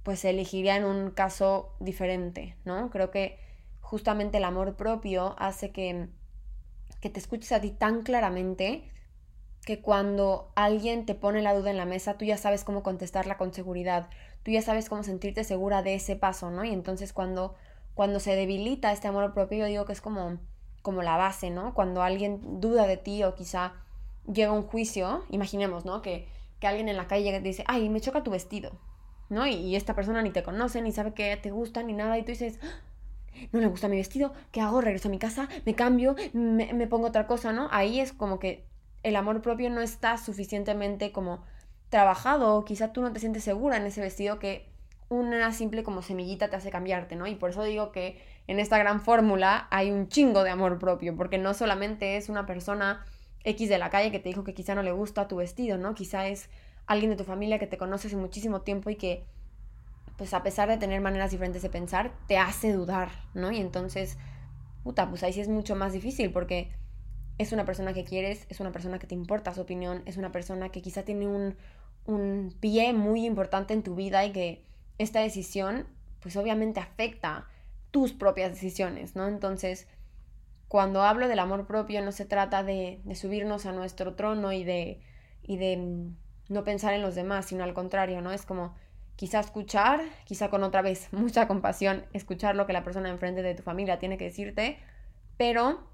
pues 0.03 0.25
elegiría 0.25 0.77
en 0.77 0.85
un 0.85 1.11
caso 1.11 1.75
diferente, 1.81 2.57
¿no? 2.65 2.91
Creo 2.91 3.11
que 3.11 3.39
justamente 3.81 4.39
el 4.39 4.45
amor 4.45 4.77
propio 4.77 5.35
hace 5.39 5.71
que, 5.71 6.09
que 7.01 7.11
te 7.11 7.19
escuches 7.19 7.53
a 7.53 7.61
ti 7.61 7.71
tan 7.71 8.03
claramente 8.03 8.91
que 9.65 9.83
cuando 9.83 10.53
alguien 10.55 11.05
te 11.05 11.15
pone 11.15 11.43
la 11.43 11.55
duda 11.55 11.71
en 11.71 11.77
la 11.77 11.85
mesa, 11.85 12.17
tú 12.17 12.25
ya 12.25 12.39
sabes 12.39 12.65
cómo 12.65 12.83
contestarla 12.83 13.37
con 13.37 13.53
seguridad, 13.53 14.09
tú 14.43 14.51
ya 14.51 14.63
sabes 14.63 14.89
cómo 14.89 15.03
sentirte 15.03 15.45
segura 15.45 15.83
de 15.83 15.95
ese 15.95 16.17
paso, 16.17 16.51
¿no? 16.51 16.65
Y 16.65 16.73
entonces 16.73 17.13
cuando, 17.13 17.55
cuando 17.95 18.21
se 18.21 18.37
debilita 18.37 18.93
este 18.93 19.09
amor 19.09 19.35
propio, 19.35 19.59
yo 19.59 19.67
digo 19.67 19.85
que 19.85 19.93
es 19.93 20.01
como, 20.01 20.39
como 20.83 21.03
la 21.03 21.17
base, 21.17 21.51
¿no? 21.51 21.75
Cuando 21.75 22.03
alguien 22.03 22.61
duda 22.61 22.87
de 22.87 22.97
ti 22.97 23.23
o 23.25 23.35
quizá 23.35 23.75
llega 24.33 24.53
un 24.53 24.63
juicio, 24.63 25.25
imaginemos, 25.31 25.85
¿no? 25.85 26.03
Que, 26.03 26.29
que 26.61 26.67
alguien 26.67 26.89
en 26.89 26.97
la 26.97 27.07
calle 27.07 27.33
te 27.33 27.41
dice, 27.41 27.65
ay, 27.67 27.89
me 27.89 28.01
choca 28.01 28.23
tu 28.23 28.31
vestido, 28.31 28.73
¿no? 29.29 29.47
Y, 29.47 29.77
esta 29.77 29.95
persona 29.95 30.23
ni 30.23 30.31
te 30.31 30.43
conoce, 30.43 30.83
ni 30.83 30.93
sabe 30.93 31.15
que 31.15 31.37
te 31.37 31.51
gusta, 31.51 31.83
ni 31.83 31.93
nada, 31.93 32.19
y 32.19 32.23
tú 32.23 32.33
dices, 32.33 32.59
ah, 32.63 32.81
no 33.53 33.61
le 33.61 33.67
gusta 33.67 33.89
mi 33.89 33.97
vestido, 33.97 34.33
¿qué 34.51 34.61
hago? 34.61 34.81
Regreso 34.81 35.09
a 35.09 35.11
mi 35.11 35.19
casa, 35.19 35.49
me 35.65 35.75
cambio, 35.75 36.17
me, 36.33 36.87
pongo 36.87 37.09
otra 37.09 37.27
cosa, 37.27 37.53
¿no? 37.53 37.69
Ahí 37.71 38.01
es 38.01 38.13
como 38.13 38.39
que 38.39 38.67
el 39.03 39.17
amor 39.17 39.43
propio 39.43 39.71
no 39.71 39.81
está 39.81 40.17
suficientemente 40.19 41.13
como 41.13 41.45
trabajado, 41.91 42.65
quizá 42.65 42.93
tú 42.93 43.01
no 43.03 43.13
te 43.13 43.21
sientes 43.21 43.45
segura 43.45 43.77
en 43.77 43.87
ese 43.87 44.01
vestido 44.01 44.39
que 44.39 44.67
una 45.09 45.53
simple 45.53 45.83
como 45.83 46.03
semillita 46.03 46.51
te 46.51 46.57
hace 46.57 46.71
cambiarte, 46.71 47.17
¿no? 47.17 47.27
Y 47.27 47.35
por 47.35 47.51
eso 47.51 47.63
digo 47.65 47.93
que 47.93 48.21
en 48.47 48.59
esta 48.59 48.79
gran 48.79 49.01
fórmula 49.01 49.67
hay 49.71 49.91
un 49.91 50.09
chingo 50.09 50.45
de 50.45 50.51
amor 50.51 50.79
propio, 50.79 51.17
porque 51.17 51.39
no 51.39 51.55
solamente 51.55 52.17
es 52.17 52.29
una 52.29 52.45
persona 52.45 53.05
X 53.45 53.69
de 53.69 53.79
la 53.79 53.89
calle 53.91 54.11
que 54.11 54.19
te 54.19 54.29
dijo 54.29 54.45
que 54.45 54.55
quizá 54.55 54.75
no 54.75 54.83
le 54.83 54.93
gusta 54.93 55.29
tu 55.29 55.37
vestido, 55.37 55.79
¿no? 55.79 55.95
Quizá 55.95 56.29
es 56.29 56.51
alguien 56.87 57.11
de 57.11 57.17
tu 57.17 57.25
familia 57.25 57.59
que 57.59 57.67
te 57.67 57.79
conoce 57.79 58.09
hace 58.09 58.17
muchísimo 58.17 58.61
tiempo 58.61 58.91
y 58.91 58.97
que, 58.97 59.25
pues 60.17 60.35
a 60.35 60.43
pesar 60.43 60.69
de 60.69 60.77
tener 60.77 61.01
maneras 61.01 61.31
diferentes 61.31 61.63
de 61.63 61.71
pensar, 61.71 62.13
te 62.27 62.37
hace 62.37 62.73
dudar, 62.73 63.11
¿no? 63.33 63.51
Y 63.51 63.59
entonces, 63.59 64.19
puta, 64.85 65.09
pues 65.09 65.23
ahí 65.23 65.33
sí 65.33 65.41
es 65.41 65.49
mucho 65.49 65.75
más 65.75 65.93
difícil 65.93 66.33
porque 66.33 66.71
es 67.39 67.53
una 67.53 67.65
persona 67.65 67.95
que 67.95 68.05
quieres, 68.05 68.47
es 68.49 68.61
una 68.61 68.73
persona 68.73 68.99
que 68.99 69.07
te 69.07 69.15
importa 69.15 69.55
su 69.55 69.61
opinión, 69.61 70.03
es 70.07 70.17
una 70.17 70.33
persona 70.33 70.71
que 70.71 70.83
quizá 70.83 71.05
tiene 71.05 71.27
un, 71.27 71.57
un 72.05 72.55
pie 72.61 72.93
muy 72.93 73.25
importante 73.25 73.75
en 73.75 73.83
tu 73.83 73.95
vida 73.95 74.25
y 74.25 74.33
que 74.33 74.65
esta 74.99 75.21
decisión, 75.21 75.87
pues 76.21 76.37
obviamente 76.37 76.81
afecta 76.81 77.47
tus 77.91 78.13
propias 78.13 78.51
decisiones, 78.51 79.15
¿no? 79.15 79.29
Entonces, 79.29 79.87
cuando 80.67 81.03
hablo 81.03 81.29
del 81.29 81.39
amor 81.39 81.67
propio 81.67 82.03
no 82.05 82.13
se 82.13 82.27
trata 82.27 82.63
de, 82.63 83.01
de 83.05 83.15
subirnos 83.15 83.65
a 83.67 83.73
nuestro 83.73 84.15
trono 84.15 84.53
y 84.53 84.65
de, 84.65 85.01
y 85.43 85.57
de 85.57 86.11
no 86.49 86.65
pensar 86.65 86.93
en 86.93 87.03
los 87.03 87.15
demás, 87.15 87.47
sino 87.47 87.65
al 87.65 87.73
contrario, 87.73 88.21
¿no? 88.21 88.33
Es 88.33 88.45
como 88.45 88.75
quizá 89.17 89.41
escuchar, 89.41 90.01
quizá 90.25 90.51
con 90.51 90.63
otra 90.63 90.83
vez 90.83 91.09
mucha 91.13 91.47
compasión, 91.47 92.05
escuchar 92.13 92.57
lo 92.57 92.67
que 92.67 92.73
la 92.73 92.85
persona 92.85 93.09
enfrente 93.11 93.43
de 93.43 93.55
tu 93.55 93.63
familia 93.63 93.99
tiene 93.99 94.19
que 94.19 94.25
decirte, 94.25 94.79
pero 95.37 95.89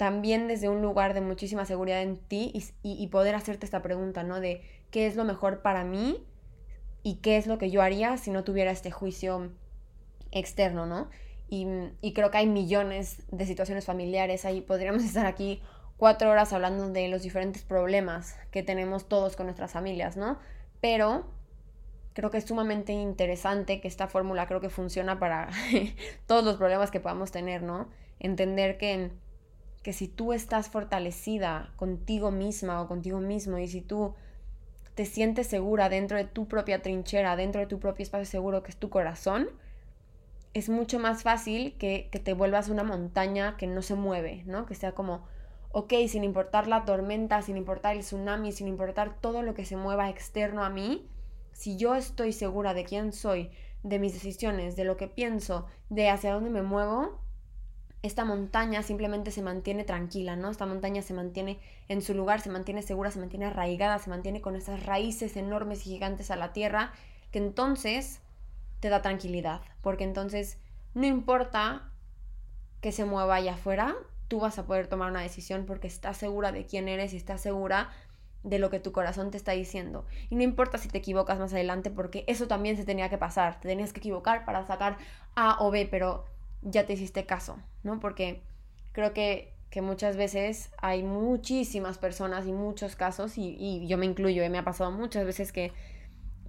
también 0.00 0.48
desde 0.48 0.70
un 0.70 0.80
lugar 0.80 1.12
de 1.12 1.20
muchísima 1.20 1.66
seguridad 1.66 2.00
en 2.00 2.16
ti 2.16 2.54
y, 2.82 3.06
poder 3.08 3.34
hacerte 3.34 3.66
esta 3.66 3.82
pregunta, 3.82 4.22
¿no? 4.22 4.40
De 4.40 4.62
qué 4.90 5.06
es 5.06 5.14
lo 5.14 5.26
mejor 5.26 5.60
para 5.60 5.84
mí 5.84 6.24
y 7.02 7.16
qué 7.16 7.36
es 7.36 7.46
lo 7.46 7.58
que 7.58 7.70
yo 7.70 7.82
haría 7.82 8.16
si 8.16 8.30
no 8.30 8.42
tuviera 8.42 8.70
este 8.70 8.90
juicio 8.90 9.50
externo, 10.30 10.86
¿no? 10.86 11.10
Y, 11.50 11.66
y 12.00 12.14
creo 12.14 12.30
que 12.30 12.38
hay 12.38 12.46
millones 12.46 13.24
de 13.30 13.44
situaciones 13.44 13.84
familiares, 13.84 14.46
ahí 14.46 14.62
podríamos 14.62 15.04
estar 15.04 15.26
aquí 15.26 15.60
cuatro 15.98 16.30
horas 16.30 16.54
hablando 16.54 16.88
de 16.88 17.08
los 17.08 17.20
diferentes 17.20 17.62
problemas 17.62 18.38
que 18.50 18.62
tenemos 18.62 19.06
todos 19.06 19.36
con 19.36 19.48
nuestras 19.48 19.72
familias, 19.72 20.16
¿no? 20.16 20.38
Pero 20.80 21.26
creo 22.14 22.30
que 22.30 22.38
es 22.38 22.44
sumamente 22.46 22.94
interesante 22.94 23.82
que 23.82 23.88
esta 23.88 24.08
fórmula 24.08 24.46
creo 24.46 24.62
que 24.62 24.70
funciona 24.70 25.18
para 25.18 25.50
todos 26.26 26.42
los 26.42 26.56
problemas 26.56 26.90
que 26.90 27.00
podamos 27.00 27.30
tener, 27.32 27.62
¿no? 27.62 27.90
Entender 28.18 28.78
que, 28.78 29.10
que 29.82 29.92
si 29.92 30.08
tú 30.08 30.32
estás 30.32 30.68
fortalecida 30.68 31.72
contigo 31.76 32.30
misma 32.30 32.82
o 32.82 32.88
contigo 32.88 33.20
mismo 33.20 33.58
y 33.58 33.68
si 33.68 33.80
tú 33.80 34.14
te 34.94 35.06
sientes 35.06 35.46
segura 35.46 35.88
dentro 35.88 36.16
de 36.16 36.24
tu 36.24 36.48
propia 36.48 36.82
trinchera, 36.82 37.36
dentro 37.36 37.60
de 37.60 37.66
tu 37.66 37.78
propio 37.78 38.02
espacio 38.02 38.26
seguro 38.26 38.62
que 38.62 38.70
es 38.70 38.76
tu 38.76 38.90
corazón, 38.90 39.48
es 40.52 40.68
mucho 40.68 40.98
más 40.98 41.22
fácil 41.22 41.76
que, 41.78 42.08
que 42.10 42.18
te 42.18 42.34
vuelvas 42.34 42.68
una 42.68 42.82
montaña 42.82 43.56
que 43.56 43.66
no 43.66 43.82
se 43.82 43.94
mueve, 43.94 44.42
¿no? 44.46 44.66
Que 44.66 44.74
sea 44.74 44.92
como 44.92 45.22
ok, 45.72 45.92
sin 46.08 46.24
importar 46.24 46.66
la 46.66 46.84
tormenta, 46.84 47.42
sin 47.42 47.56
importar 47.56 47.96
el 47.96 48.02
tsunami, 48.02 48.52
sin 48.52 48.68
importar 48.68 49.20
todo 49.20 49.42
lo 49.42 49.54
que 49.54 49.64
se 49.64 49.76
mueva 49.76 50.10
externo 50.10 50.64
a 50.64 50.70
mí, 50.70 51.08
si 51.52 51.76
yo 51.76 51.94
estoy 51.94 52.32
segura 52.32 52.74
de 52.74 52.84
quién 52.84 53.12
soy, 53.12 53.50
de 53.82 53.98
mis 53.98 54.12
decisiones, 54.12 54.76
de 54.76 54.84
lo 54.84 54.96
que 54.96 55.06
pienso, 55.06 55.66
de 55.88 56.08
hacia 56.08 56.34
dónde 56.34 56.50
me 56.50 56.62
muevo, 56.62 57.20
esta 58.02 58.24
montaña 58.24 58.82
simplemente 58.82 59.30
se 59.30 59.42
mantiene 59.42 59.84
tranquila, 59.84 60.36
¿no? 60.36 60.50
Esta 60.50 60.66
montaña 60.66 61.02
se 61.02 61.14
mantiene 61.14 61.58
en 61.88 62.00
su 62.00 62.14
lugar, 62.14 62.40
se 62.40 62.50
mantiene 62.50 62.82
segura, 62.82 63.10
se 63.10 63.18
mantiene 63.18 63.46
arraigada, 63.46 63.98
se 63.98 64.10
mantiene 64.10 64.40
con 64.40 64.56
esas 64.56 64.84
raíces 64.86 65.36
enormes 65.36 65.86
y 65.86 65.90
gigantes 65.90 66.30
a 66.30 66.36
la 66.36 66.52
tierra, 66.52 66.92
que 67.30 67.38
entonces 67.38 68.20
te 68.80 68.88
da 68.88 69.02
tranquilidad, 69.02 69.60
porque 69.82 70.04
entonces 70.04 70.58
no 70.94 71.06
importa 71.06 71.90
que 72.80 72.92
se 72.92 73.04
mueva 73.04 73.36
allá 73.36 73.54
afuera, 73.54 73.94
tú 74.28 74.40
vas 74.40 74.58
a 74.58 74.64
poder 74.64 74.86
tomar 74.86 75.10
una 75.10 75.20
decisión 75.20 75.66
porque 75.66 75.86
estás 75.86 76.16
segura 76.16 76.52
de 76.52 76.64
quién 76.64 76.88
eres 76.88 77.12
y 77.12 77.18
estás 77.18 77.42
segura 77.42 77.90
de 78.42 78.58
lo 78.58 78.70
que 78.70 78.80
tu 78.80 78.92
corazón 78.92 79.30
te 79.30 79.36
está 79.36 79.52
diciendo. 79.52 80.06
Y 80.30 80.36
no 80.36 80.42
importa 80.42 80.78
si 80.78 80.88
te 80.88 80.98
equivocas 80.98 81.38
más 81.38 81.52
adelante, 81.52 81.90
porque 81.90 82.24
eso 82.26 82.48
también 82.48 82.76
se 82.76 82.84
tenía 82.84 83.10
que 83.10 83.18
pasar. 83.18 83.60
Te 83.60 83.68
tenías 83.68 83.92
que 83.92 84.00
equivocar 84.00 84.46
para 84.46 84.64
sacar 84.64 84.96
A 85.34 85.58
o 85.60 85.70
B, 85.70 85.86
pero 85.90 86.24
ya 86.62 86.86
te 86.86 86.94
hiciste 86.94 87.26
caso, 87.26 87.58
¿no? 87.82 88.00
Porque 88.00 88.42
creo 88.92 89.12
que, 89.12 89.54
que 89.70 89.82
muchas 89.82 90.16
veces 90.16 90.70
hay 90.78 91.02
muchísimas 91.02 91.98
personas 91.98 92.46
y 92.46 92.52
muchos 92.52 92.96
casos, 92.96 93.38
y, 93.38 93.86
yo 93.86 93.98
me 93.98 94.06
incluyo, 94.06 94.48
me 94.50 94.58
ha 94.58 94.64
pasado 94.64 94.90
muchas 94.90 95.24
veces 95.24 95.52
que 95.52 95.72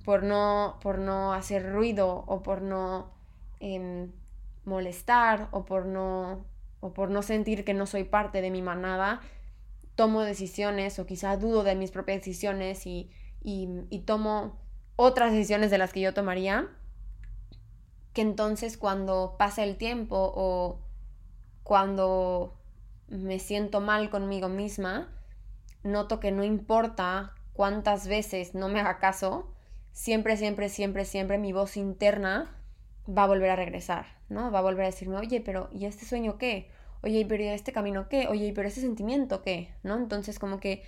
por 0.03 0.23
no, 0.23 0.79
por 0.81 0.97
no 0.97 1.33
hacer 1.33 1.71
ruido 1.71 2.23
o 2.27 2.41
por 2.41 2.61
no 2.61 3.11
em, 3.59 4.11
molestar 4.65 5.47
o 5.51 5.65
por 5.65 5.85
no, 5.85 6.45
o 6.79 6.93
por 6.93 7.09
no 7.09 7.21
sentir 7.21 7.63
que 7.63 7.73
no 7.73 7.85
soy 7.85 8.03
parte 8.03 8.41
de 8.41 8.49
mi 8.51 8.61
manada, 8.61 9.21
tomo 9.95 10.21
decisiones 10.21 10.97
o 10.99 11.05
quizá 11.05 11.37
dudo 11.37 11.63
de 11.63 11.75
mis 11.75 11.91
propias 11.91 12.19
decisiones 12.19 12.87
y, 12.87 13.11
y, 13.43 13.99
tomo 14.05 14.59
otras 14.95 15.31
decisiones 15.31 15.71
de 15.71 15.77
las 15.77 15.93
que 15.93 16.01
yo 16.01 16.13
tomaría, 16.13 16.69
que 18.13 18.21
entonces 18.21 18.77
cuando 18.77 19.35
pasa 19.37 19.63
el 19.63 19.77
tiempo 19.77 20.15
o 20.35 20.81
cuando 21.63 22.57
me 23.07 23.39
siento 23.39 23.81
mal 23.81 24.09
conmigo 24.09 24.49
misma, 24.49 25.09
noto 25.83 26.19
que 26.19 26.31
no 26.31 26.43
importa 26.43 27.33
cuántas 27.53 28.07
veces 28.07 28.55
no 28.55 28.69
me 28.69 28.79
haga 28.79 28.99
caso, 28.99 29.53
siempre, 29.91 30.37
siempre, 30.37 30.69
siempre, 30.69 31.05
siempre 31.05 31.37
mi 31.37 31.53
voz 31.53 31.77
interna 31.77 32.55
va 33.07 33.23
a 33.23 33.27
volver 33.27 33.49
a 33.49 33.55
regresar, 33.55 34.05
¿no? 34.29 34.51
Va 34.51 34.59
a 34.59 34.63
volver 34.63 34.83
a 34.83 34.89
decirme, 34.91 35.17
oye, 35.17 35.41
pero 35.41 35.69
¿y 35.71 35.85
este 35.85 36.05
sueño 36.05 36.37
qué? 36.37 36.69
oye, 37.03 37.25
pero 37.27 37.43
este 37.43 37.71
camino 37.71 38.07
qué? 38.09 38.27
Oye, 38.27 38.53
pero 38.55 38.67
ese 38.67 38.81
sentimiento 38.81 39.41
qué? 39.41 39.73
¿No? 39.83 39.97
Entonces 39.97 40.39
como 40.39 40.59
que 40.59 40.83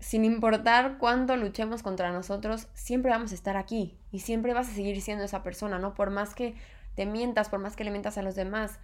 sin 0.00 0.24
importar 0.24 0.98
cuánto 0.98 1.36
luchemos 1.36 1.82
contra 1.82 2.12
nosotros, 2.12 2.68
siempre 2.74 3.10
vamos 3.10 3.32
a 3.32 3.34
estar 3.34 3.56
aquí 3.56 3.98
y 4.12 4.20
siempre 4.20 4.54
vas 4.54 4.68
a 4.68 4.72
seguir 4.72 5.00
siendo 5.00 5.24
esa 5.24 5.42
persona, 5.42 5.78
¿no? 5.78 5.94
Por 5.94 6.10
más 6.10 6.34
que 6.34 6.54
te 6.94 7.06
mientas, 7.06 7.48
por 7.48 7.58
más 7.58 7.76
que 7.76 7.84
le 7.84 7.90
mientas 7.90 8.18
a 8.18 8.22
los 8.22 8.34
demás, 8.34 8.78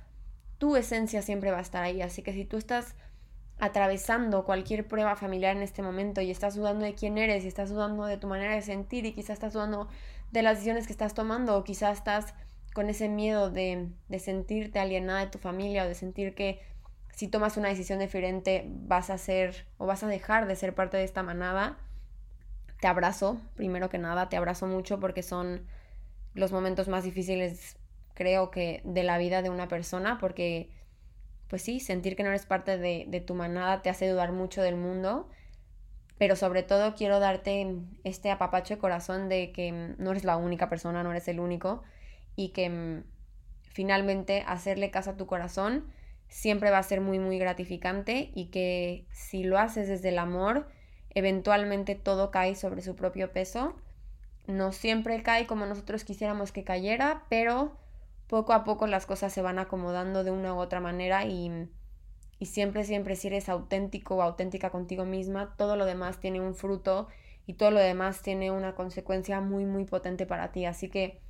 tu 0.58 0.76
esencia 0.76 1.22
siempre 1.22 1.50
va 1.50 1.58
a 1.58 1.62
estar 1.62 1.82
ahí. 1.82 2.02
Así 2.02 2.22
que 2.22 2.32
si 2.32 2.44
tú 2.44 2.56
estás 2.56 2.94
atravesando 3.58 4.44
cualquier 4.44 4.86
prueba 4.86 5.16
familiar 5.16 5.56
en 5.56 5.62
este 5.62 5.82
momento 5.82 6.20
y 6.20 6.30
estás 6.30 6.56
dudando 6.56 6.84
de 6.84 6.94
quién 6.94 7.18
eres 7.18 7.44
y 7.44 7.48
estás 7.48 7.70
dudando 7.70 8.04
de 8.04 8.16
tu 8.16 8.26
manera 8.26 8.54
de 8.54 8.62
sentir 8.62 9.06
y 9.06 9.12
quizás 9.12 9.34
estás 9.34 9.52
dudando 9.52 9.88
de 10.32 10.42
las 10.42 10.54
decisiones 10.54 10.86
que 10.86 10.92
estás 10.92 11.14
tomando 11.14 11.56
o 11.56 11.64
quizás 11.64 11.98
estás 11.98 12.34
con 12.74 12.90
ese 12.90 13.08
miedo 13.08 13.50
de, 13.50 13.88
sentirte 14.18 14.80
alienada 14.80 15.20
de 15.20 15.26
tu 15.28 15.38
familia 15.38 15.84
o 15.84 15.88
de 15.88 15.94
sentir 15.94 16.34
que 16.34 16.60
si 17.14 17.28
tomas 17.28 17.56
una 17.56 17.68
decisión 17.68 18.00
diferente 18.00 18.64
vas 18.66 19.10
a 19.10 19.18
ser 19.18 19.66
o 19.78 19.86
vas 19.86 20.02
a 20.02 20.08
dejar 20.08 20.46
de 20.46 20.56
ser 20.56 20.74
parte 20.74 20.96
de 20.96 21.04
esta 21.04 21.22
manada, 21.22 21.78
te 22.80 22.88
abrazo, 22.88 23.40
primero 23.54 23.88
que 23.88 23.98
nada, 23.98 24.28
te 24.28 24.36
abrazo 24.36 24.66
mucho 24.66 24.98
porque 24.98 25.22
son 25.22 25.66
los 26.34 26.50
momentos 26.50 26.88
más 26.88 27.04
difíciles, 27.04 27.76
creo 28.14 28.50
que, 28.50 28.82
de 28.84 29.04
la 29.04 29.18
vida 29.18 29.42
de 29.42 29.50
una 29.50 29.68
persona, 29.68 30.18
porque, 30.18 30.70
pues 31.48 31.62
sí, 31.62 31.78
sentir 31.78 32.16
que 32.16 32.24
no 32.24 32.30
eres 32.30 32.46
parte 32.46 32.78
de, 32.78 33.04
de 33.08 33.20
tu 33.20 33.34
manada 33.34 33.80
te 33.82 33.90
hace 33.90 34.08
dudar 34.08 34.32
mucho 34.32 34.60
del 34.60 34.76
mundo, 34.76 35.28
pero 36.18 36.34
sobre 36.34 36.64
todo 36.64 36.94
quiero 36.96 37.20
darte 37.20 37.76
este 38.02 38.32
apapacho 38.32 38.74
de 38.74 38.80
corazón 38.80 39.28
de 39.28 39.52
que 39.52 39.94
no 39.98 40.10
eres 40.10 40.24
la 40.24 40.36
única 40.36 40.68
persona, 40.68 41.04
no 41.04 41.12
eres 41.12 41.28
el 41.28 41.38
único, 41.38 41.82
y 42.34 42.48
que 42.48 42.68
mm, 42.68 43.04
finalmente 43.62 44.42
hacerle 44.48 44.90
caso 44.90 45.10
a 45.10 45.16
tu 45.16 45.26
corazón 45.26 45.84
siempre 46.34 46.72
va 46.72 46.78
a 46.78 46.82
ser 46.82 47.00
muy 47.00 47.20
muy 47.20 47.38
gratificante 47.38 48.32
y 48.34 48.46
que 48.46 49.06
si 49.12 49.44
lo 49.44 49.56
haces 49.56 49.86
desde 49.86 50.08
el 50.08 50.18
amor, 50.18 50.66
eventualmente 51.10 51.94
todo 51.94 52.32
cae 52.32 52.56
sobre 52.56 52.82
su 52.82 52.96
propio 52.96 53.32
peso. 53.32 53.76
No 54.48 54.72
siempre 54.72 55.22
cae 55.22 55.46
como 55.46 55.64
nosotros 55.64 56.02
quisiéramos 56.02 56.50
que 56.50 56.64
cayera, 56.64 57.22
pero 57.28 57.78
poco 58.26 58.52
a 58.52 58.64
poco 58.64 58.88
las 58.88 59.06
cosas 59.06 59.32
se 59.32 59.42
van 59.42 59.60
acomodando 59.60 60.24
de 60.24 60.32
una 60.32 60.54
u 60.54 60.58
otra 60.58 60.80
manera 60.80 61.24
y, 61.24 61.68
y 62.40 62.46
siempre, 62.46 62.82
siempre 62.82 63.14
si 63.14 63.28
eres 63.28 63.48
auténtico 63.48 64.16
o 64.16 64.22
auténtica 64.22 64.70
contigo 64.70 65.04
misma, 65.04 65.54
todo 65.56 65.76
lo 65.76 65.86
demás 65.86 66.18
tiene 66.18 66.40
un 66.40 66.56
fruto 66.56 67.06
y 67.46 67.54
todo 67.54 67.70
lo 67.70 67.78
demás 67.78 68.22
tiene 68.22 68.50
una 68.50 68.74
consecuencia 68.74 69.40
muy, 69.40 69.66
muy 69.66 69.84
potente 69.84 70.26
para 70.26 70.50
ti. 70.50 70.64
Así 70.64 70.88
que 70.88 71.20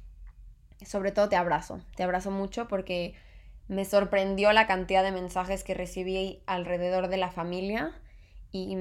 sobre 0.83 1.13
todo 1.13 1.29
te 1.29 1.37
abrazo, 1.37 1.83
te 1.95 2.05
abrazo 2.05 2.31
mucho 2.31 2.69
porque 2.69 3.15
me 3.69 3.85
sorprendió 3.85 4.53
la 4.53 4.67
cantidad 4.67 5.03
de 5.03 5.13
mensajes 5.13 5.65
que 5.65 5.75
recibí 5.75 6.43
alrededor 6.47 7.09
de 7.09 7.17
la 7.17 7.31
familia 7.31 7.93
y, 8.53 8.77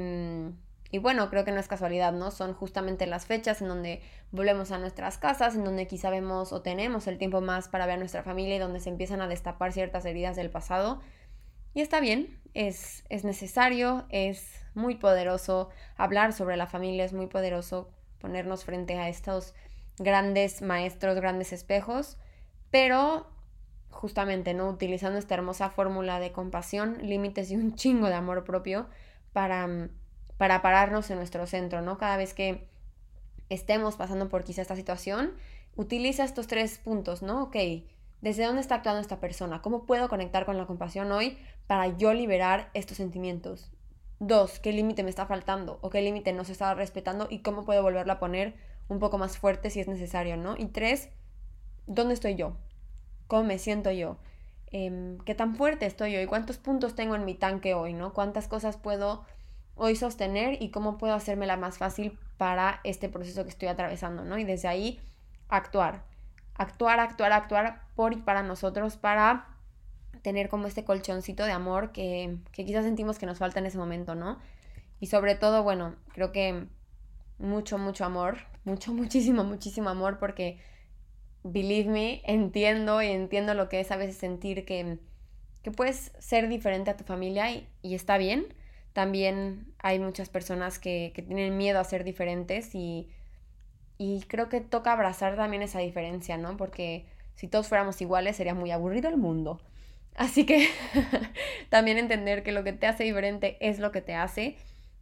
y, 0.91 0.97
bueno, 0.99 1.29
creo 1.29 1.45
que 1.45 1.51
no 1.51 1.59
es 1.59 1.67
casualidad, 1.67 2.13
¿no? 2.13 2.29
Son 2.29 2.53
justamente 2.53 3.07
las 3.07 3.25
fechas 3.25 3.61
en 3.61 3.69
donde 3.69 4.01
volvemos 4.31 4.71
a 4.71 4.77
nuestras 4.77 5.17
casas, 5.17 5.55
en 5.55 5.63
donde 5.63 5.87
quizá 5.87 6.09
vemos 6.09 6.53
o 6.53 6.61
tenemos 6.61 7.07
el 7.07 7.17
tiempo 7.17 7.41
más 7.41 7.69
para 7.69 7.85
ver 7.85 7.95
a 7.95 7.99
nuestra 7.99 8.21
familia 8.21 8.57
y 8.57 8.59
donde 8.59 8.79
se 8.79 8.89
empiezan 8.89 9.21
a 9.21 9.27
destapar 9.27 9.73
ciertas 9.73 10.05
heridas 10.05 10.35
del 10.35 10.51
pasado. 10.51 11.01
Y 11.73 11.81
está 11.81 11.99
bien, 11.99 12.39
es, 12.53 13.03
es 13.09 13.23
necesario, 13.23 14.05
es 14.09 14.63
muy 14.75 14.95
poderoso 14.95 15.69
hablar 15.97 16.33
sobre 16.33 16.57
la 16.57 16.67
familia, 16.67 17.05
es 17.05 17.13
muy 17.13 17.27
poderoso 17.27 17.89
ponernos 18.19 18.63
frente 18.63 18.97
a 18.99 19.09
estos 19.09 19.55
grandes 19.97 20.61
maestros, 20.61 21.15
grandes 21.15 21.51
espejos, 21.51 22.17
pero 22.69 23.32
justamente, 23.93 24.53
¿no? 24.53 24.67
Utilizando 24.69 25.17
esta 25.17 25.35
hermosa 25.35 25.69
fórmula 25.69 26.19
de 26.19 26.31
compasión, 26.31 26.97
límites 27.01 27.51
y 27.51 27.55
un 27.55 27.75
chingo 27.75 28.07
de 28.07 28.15
amor 28.15 28.43
propio 28.43 28.87
para, 29.31 29.67
mm, 29.67 29.89
para 30.37 30.61
pararnos 30.61 31.09
en 31.09 31.17
nuestro 31.17 31.47
centro, 31.47 31.81
¿no? 31.81 31.97
Cada 31.97 32.17
vez 32.17 32.33
que 32.33 32.67
estemos 33.49 33.95
pasando 33.95 34.29
por 34.29 34.43
quizá 34.43 34.61
esta 34.61 34.75
situación, 34.75 35.33
utiliza 35.75 36.23
estos 36.23 36.47
tres 36.47 36.77
puntos, 36.79 37.21
¿no? 37.21 37.43
Ok, 37.43 37.55
¿desde 38.21 38.45
dónde 38.45 38.61
está 38.61 38.75
actuando 38.75 39.01
esta 39.01 39.19
persona? 39.19 39.61
¿Cómo 39.61 39.85
puedo 39.85 40.09
conectar 40.09 40.45
con 40.45 40.57
la 40.57 40.65
compasión 40.65 41.11
hoy 41.11 41.37
para 41.67 41.87
yo 41.97 42.13
liberar 42.13 42.69
estos 42.73 42.97
sentimientos? 42.97 43.71
Dos, 44.19 44.59
¿qué 44.59 44.71
límite 44.71 45.03
me 45.03 45.09
está 45.09 45.25
faltando? 45.25 45.79
¿O 45.81 45.89
qué 45.89 46.01
límite 46.01 46.33
no 46.33 46.45
se 46.45 46.53
está 46.53 46.73
respetando? 46.73 47.27
¿Y 47.29 47.39
cómo 47.39 47.65
puedo 47.65 47.83
volverlo 47.83 48.13
a 48.13 48.19
poner 48.19 48.55
un 48.87 48.99
poco 48.99 49.17
más 49.17 49.37
fuerte 49.37 49.69
si 49.69 49.79
es 49.79 49.87
necesario, 49.87 50.37
¿no? 50.37 50.55
Y 50.57 50.67
tres, 50.67 51.09
¿dónde 51.87 52.13
estoy 52.13 52.35
yo? 52.35 52.55
¿Cómo 53.33 53.45
me 53.45 53.57
siento 53.57 53.89
yo? 53.89 54.17
Em, 54.67 55.17
¿Qué 55.25 55.33
tan 55.33 55.55
fuerte 55.55 55.87
estoy 55.87 56.15
hoy? 56.15 56.27
¿Cuántos 56.27 56.59
puntos 56.59 56.93
tengo 56.93 57.15
en 57.15 57.25
mi 57.25 57.33
tanque 57.33 57.73
hoy, 57.73 57.91
¿no? 57.93 58.13
¿Cuántas 58.13 58.47
cosas 58.47 58.77
puedo 58.77 59.25
hoy 59.73 59.95
sostener 59.95 60.61
y 60.61 60.69
cómo 60.69 60.99
puedo 60.99 61.15
hacérmela 61.15 61.57
más 61.57 61.79
fácil 61.79 62.19
para 62.37 62.79
este 62.83 63.09
proceso 63.09 63.43
que 63.43 63.49
estoy 63.49 63.69
atravesando, 63.69 64.23
¿no? 64.23 64.37
Y 64.37 64.43
desde 64.43 64.67
ahí 64.67 64.99
actuar. 65.49 66.03
Actuar, 66.53 66.99
actuar, 66.99 67.31
actuar 67.31 67.81
por 67.95 68.13
y 68.13 68.17
para 68.17 68.43
nosotros 68.43 68.97
para 68.97 69.47
tener 70.21 70.47
como 70.47 70.67
este 70.67 70.85
colchoncito 70.85 71.43
de 71.43 71.53
amor 71.53 71.91
que, 71.91 72.37
que 72.51 72.65
quizás 72.65 72.85
sentimos 72.85 73.17
que 73.17 73.25
nos 73.25 73.39
falta 73.39 73.57
en 73.57 73.65
ese 73.65 73.79
momento, 73.79 74.13
¿no? 74.13 74.37
Y 74.99 75.07
sobre 75.07 75.33
todo, 75.33 75.63
bueno, 75.63 75.95
creo 76.13 76.31
que 76.31 76.67
mucho, 77.39 77.79
mucho 77.79 78.05
amor, 78.05 78.37
mucho, 78.63 78.93
muchísimo, 78.93 79.43
muchísimo 79.43 79.89
amor 79.89 80.19
porque, 80.19 80.59
believe 81.43 81.89
me, 81.89 82.21
entiendo 82.25 83.01
y 83.01 83.07
entiendo 83.07 83.53
lo 83.53 83.69
que 83.69 83.79
es 83.79 83.91
a 83.91 83.97
veces 83.97 84.17
sentir 84.17 84.65
que, 84.65 84.97
que 85.61 85.71
puedes 85.71 86.13
ser 86.19 86.47
diferente 86.49 86.91
a 86.91 86.97
tu 86.97 87.03
familia 87.03 87.51
y, 87.51 87.95
está 87.95 88.17
bien. 88.17 88.53
También 88.93 89.73
hay 89.79 89.99
muchas 89.99 90.29
personas 90.29 90.79
que, 90.79 91.11
que, 91.15 91.21
tienen 91.21 91.57
miedo 91.57 91.79
a 91.79 91.83
ser 91.83 92.03
diferentes 92.03 92.75
y, 92.75 93.09
y 93.97 94.21
creo 94.27 94.49
que 94.49 94.61
toca 94.61 94.91
abrazar 94.91 95.35
también 95.35 95.63
esa 95.63 95.79
diferencia, 95.79 96.37
¿no? 96.37 96.57
Porque 96.57 97.05
si 97.35 97.47
todos 97.47 97.67
fuéramos 97.67 97.99
iguales 98.01 98.35
sería 98.35 98.53
muy 98.53 98.71
aburrido 98.71 99.09
el 99.09 99.17
mundo. 99.17 99.61
Así 100.15 100.45
que 100.45 100.67
también 101.69 101.97
entender 101.97 102.43
que 102.43 102.51
lo 102.51 102.63
que 102.63 102.73
te 102.73 102.87
hace 102.87 103.03
diferente 103.03 103.57
es 103.61 103.79
lo 103.79 103.91
que 103.91 104.01
te 104.01 104.13
hace 104.13 104.57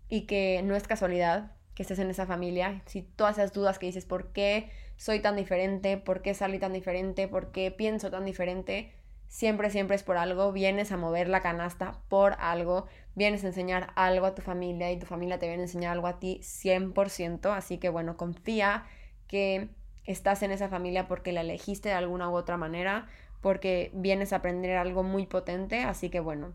y 0.08 0.21
que 0.21 0.62
no 0.63 0.75
es 0.75 0.88
casualidad, 0.88 1.51
que 1.75 1.84
estés 1.84 1.99
en 1.99 2.10
esa 2.10 2.25
familia, 2.25 2.82
si 2.86 3.01
todas 3.01 3.38
esas 3.38 3.54
dudas 3.54 3.80
que 3.80 3.88
dices, 3.88 4.06
¿por 4.06 4.32
qué 4.32 4.69
soy 5.02 5.20
tan 5.20 5.36
diferente? 5.36 5.98
¿Por 5.98 6.22
qué 6.22 6.36
salí 6.36 6.60
tan 6.60 6.74
diferente? 6.74 7.28
¿Por 7.28 7.52
qué 7.52 7.72
pienso 7.72 8.12
tan 8.12 8.24
diferente? 8.24 8.94
Siempre, 9.28 9.72
siempre 9.72 9.96
es 9.96 10.04
por 10.04 10.16
algo, 10.16 10.52
vienes 10.52 10.92
a 10.92 10.98
mover 10.98 11.28
la 11.28 11.42
canasta 11.42 12.04
por 12.08 12.34
algo, 12.34 12.86
vienes 13.16 13.44
a 13.44 13.48
enseñar 13.48 13.94
algo 13.96 14.28
a 14.28 14.36
tu 14.36 14.44
familia 14.44 14.92
y 14.92 15.00
tu 15.00 15.08
familia 15.08 15.40
te 15.40 15.48
viene 15.48 15.64
a 15.64 15.66
enseñar 15.66 15.94
algo 15.94 16.06
a 16.06 16.20
ti 16.20 16.40
100%, 16.44 17.52
así 17.52 17.80
que 17.80 17.90
bueno, 17.90 18.16
confía 18.16 18.86
que 19.26 19.70
estás 20.04 20.44
en 20.44 20.52
esa 20.52 20.70
familia 20.70 21.08
porque 21.08 21.32
la 21.32 21.42
elegiste 21.42 21.90
de 21.90 21.96
alguna 21.96 22.30
u 22.30 22.36
otra 22.36 22.58
manera, 22.58 23.08
porque 23.42 23.90
vienes 23.96 24.34
a 24.34 24.36
aprender 24.36 24.78
algo 24.78 25.02
muy 25.02 25.26
potente, 25.26 25.82
así 25.82 26.12
que 26.12 26.20
bueno, 26.20 26.54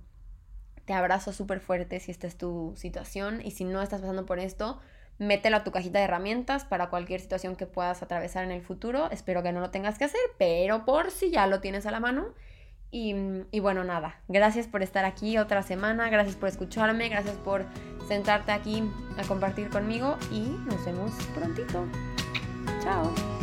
te 0.85 0.93
abrazo 0.93 1.33
súper 1.33 1.59
fuerte 1.59 1.99
si 1.99 2.13
esta 2.13 2.29
es 2.29 2.37
tu 2.37 2.75
situación 2.77 3.41
y 3.45 3.51
si 3.51 3.65
no 3.65 3.83
estás 3.83 4.03
pasando 4.03 4.25
por 4.25 4.39
esto, 4.39 4.79
mételo 5.19 5.57
a 5.57 5.65
tu 5.65 5.73
cajita 5.73 5.99
de 5.99 6.05
herramientas 6.05 6.65
para 6.65 6.91
cualquier 6.91 7.21
situación 7.21 7.57
que 7.57 7.67
puedas 7.67 8.03
atravesar 8.03 8.45
en 8.45 8.51
el 8.51 8.63
futuro. 8.63 9.11
Espero 9.11 9.43
que 9.43 9.53
no 9.53 9.61
lo 9.61 9.71
tengas 9.71 9.99
que 9.99 10.05
hacer, 10.05 10.21
pero 10.39 10.85
por 10.85 11.11
si 11.11 11.31
ya 11.31 11.47
lo 11.47 11.61
tienes 11.61 11.87
a 11.87 11.91
la 11.91 12.01
mano. 12.01 12.29
Y, 12.91 13.15
y, 13.51 13.61
bueno, 13.61 13.83
nada, 13.85 14.21
gracias 14.29 14.69
por 14.69 14.83
estar 14.83 15.05
aquí 15.05 15.39
otra 15.39 15.63
semana, 15.63 16.09
gracias 16.09 16.37
por 16.37 16.49
escucharme, 16.49 17.09
gracias 17.09 17.37
por 17.37 17.67
sentarte 18.07 18.53
aquí 18.53 18.83
a 19.19 19.27
compartir 19.27 19.69
conmigo 19.71 20.17
y 20.31 20.41
nos 20.67 20.85
vemos 20.85 21.11
prontito. 21.35 21.85
Chao. 22.83 23.36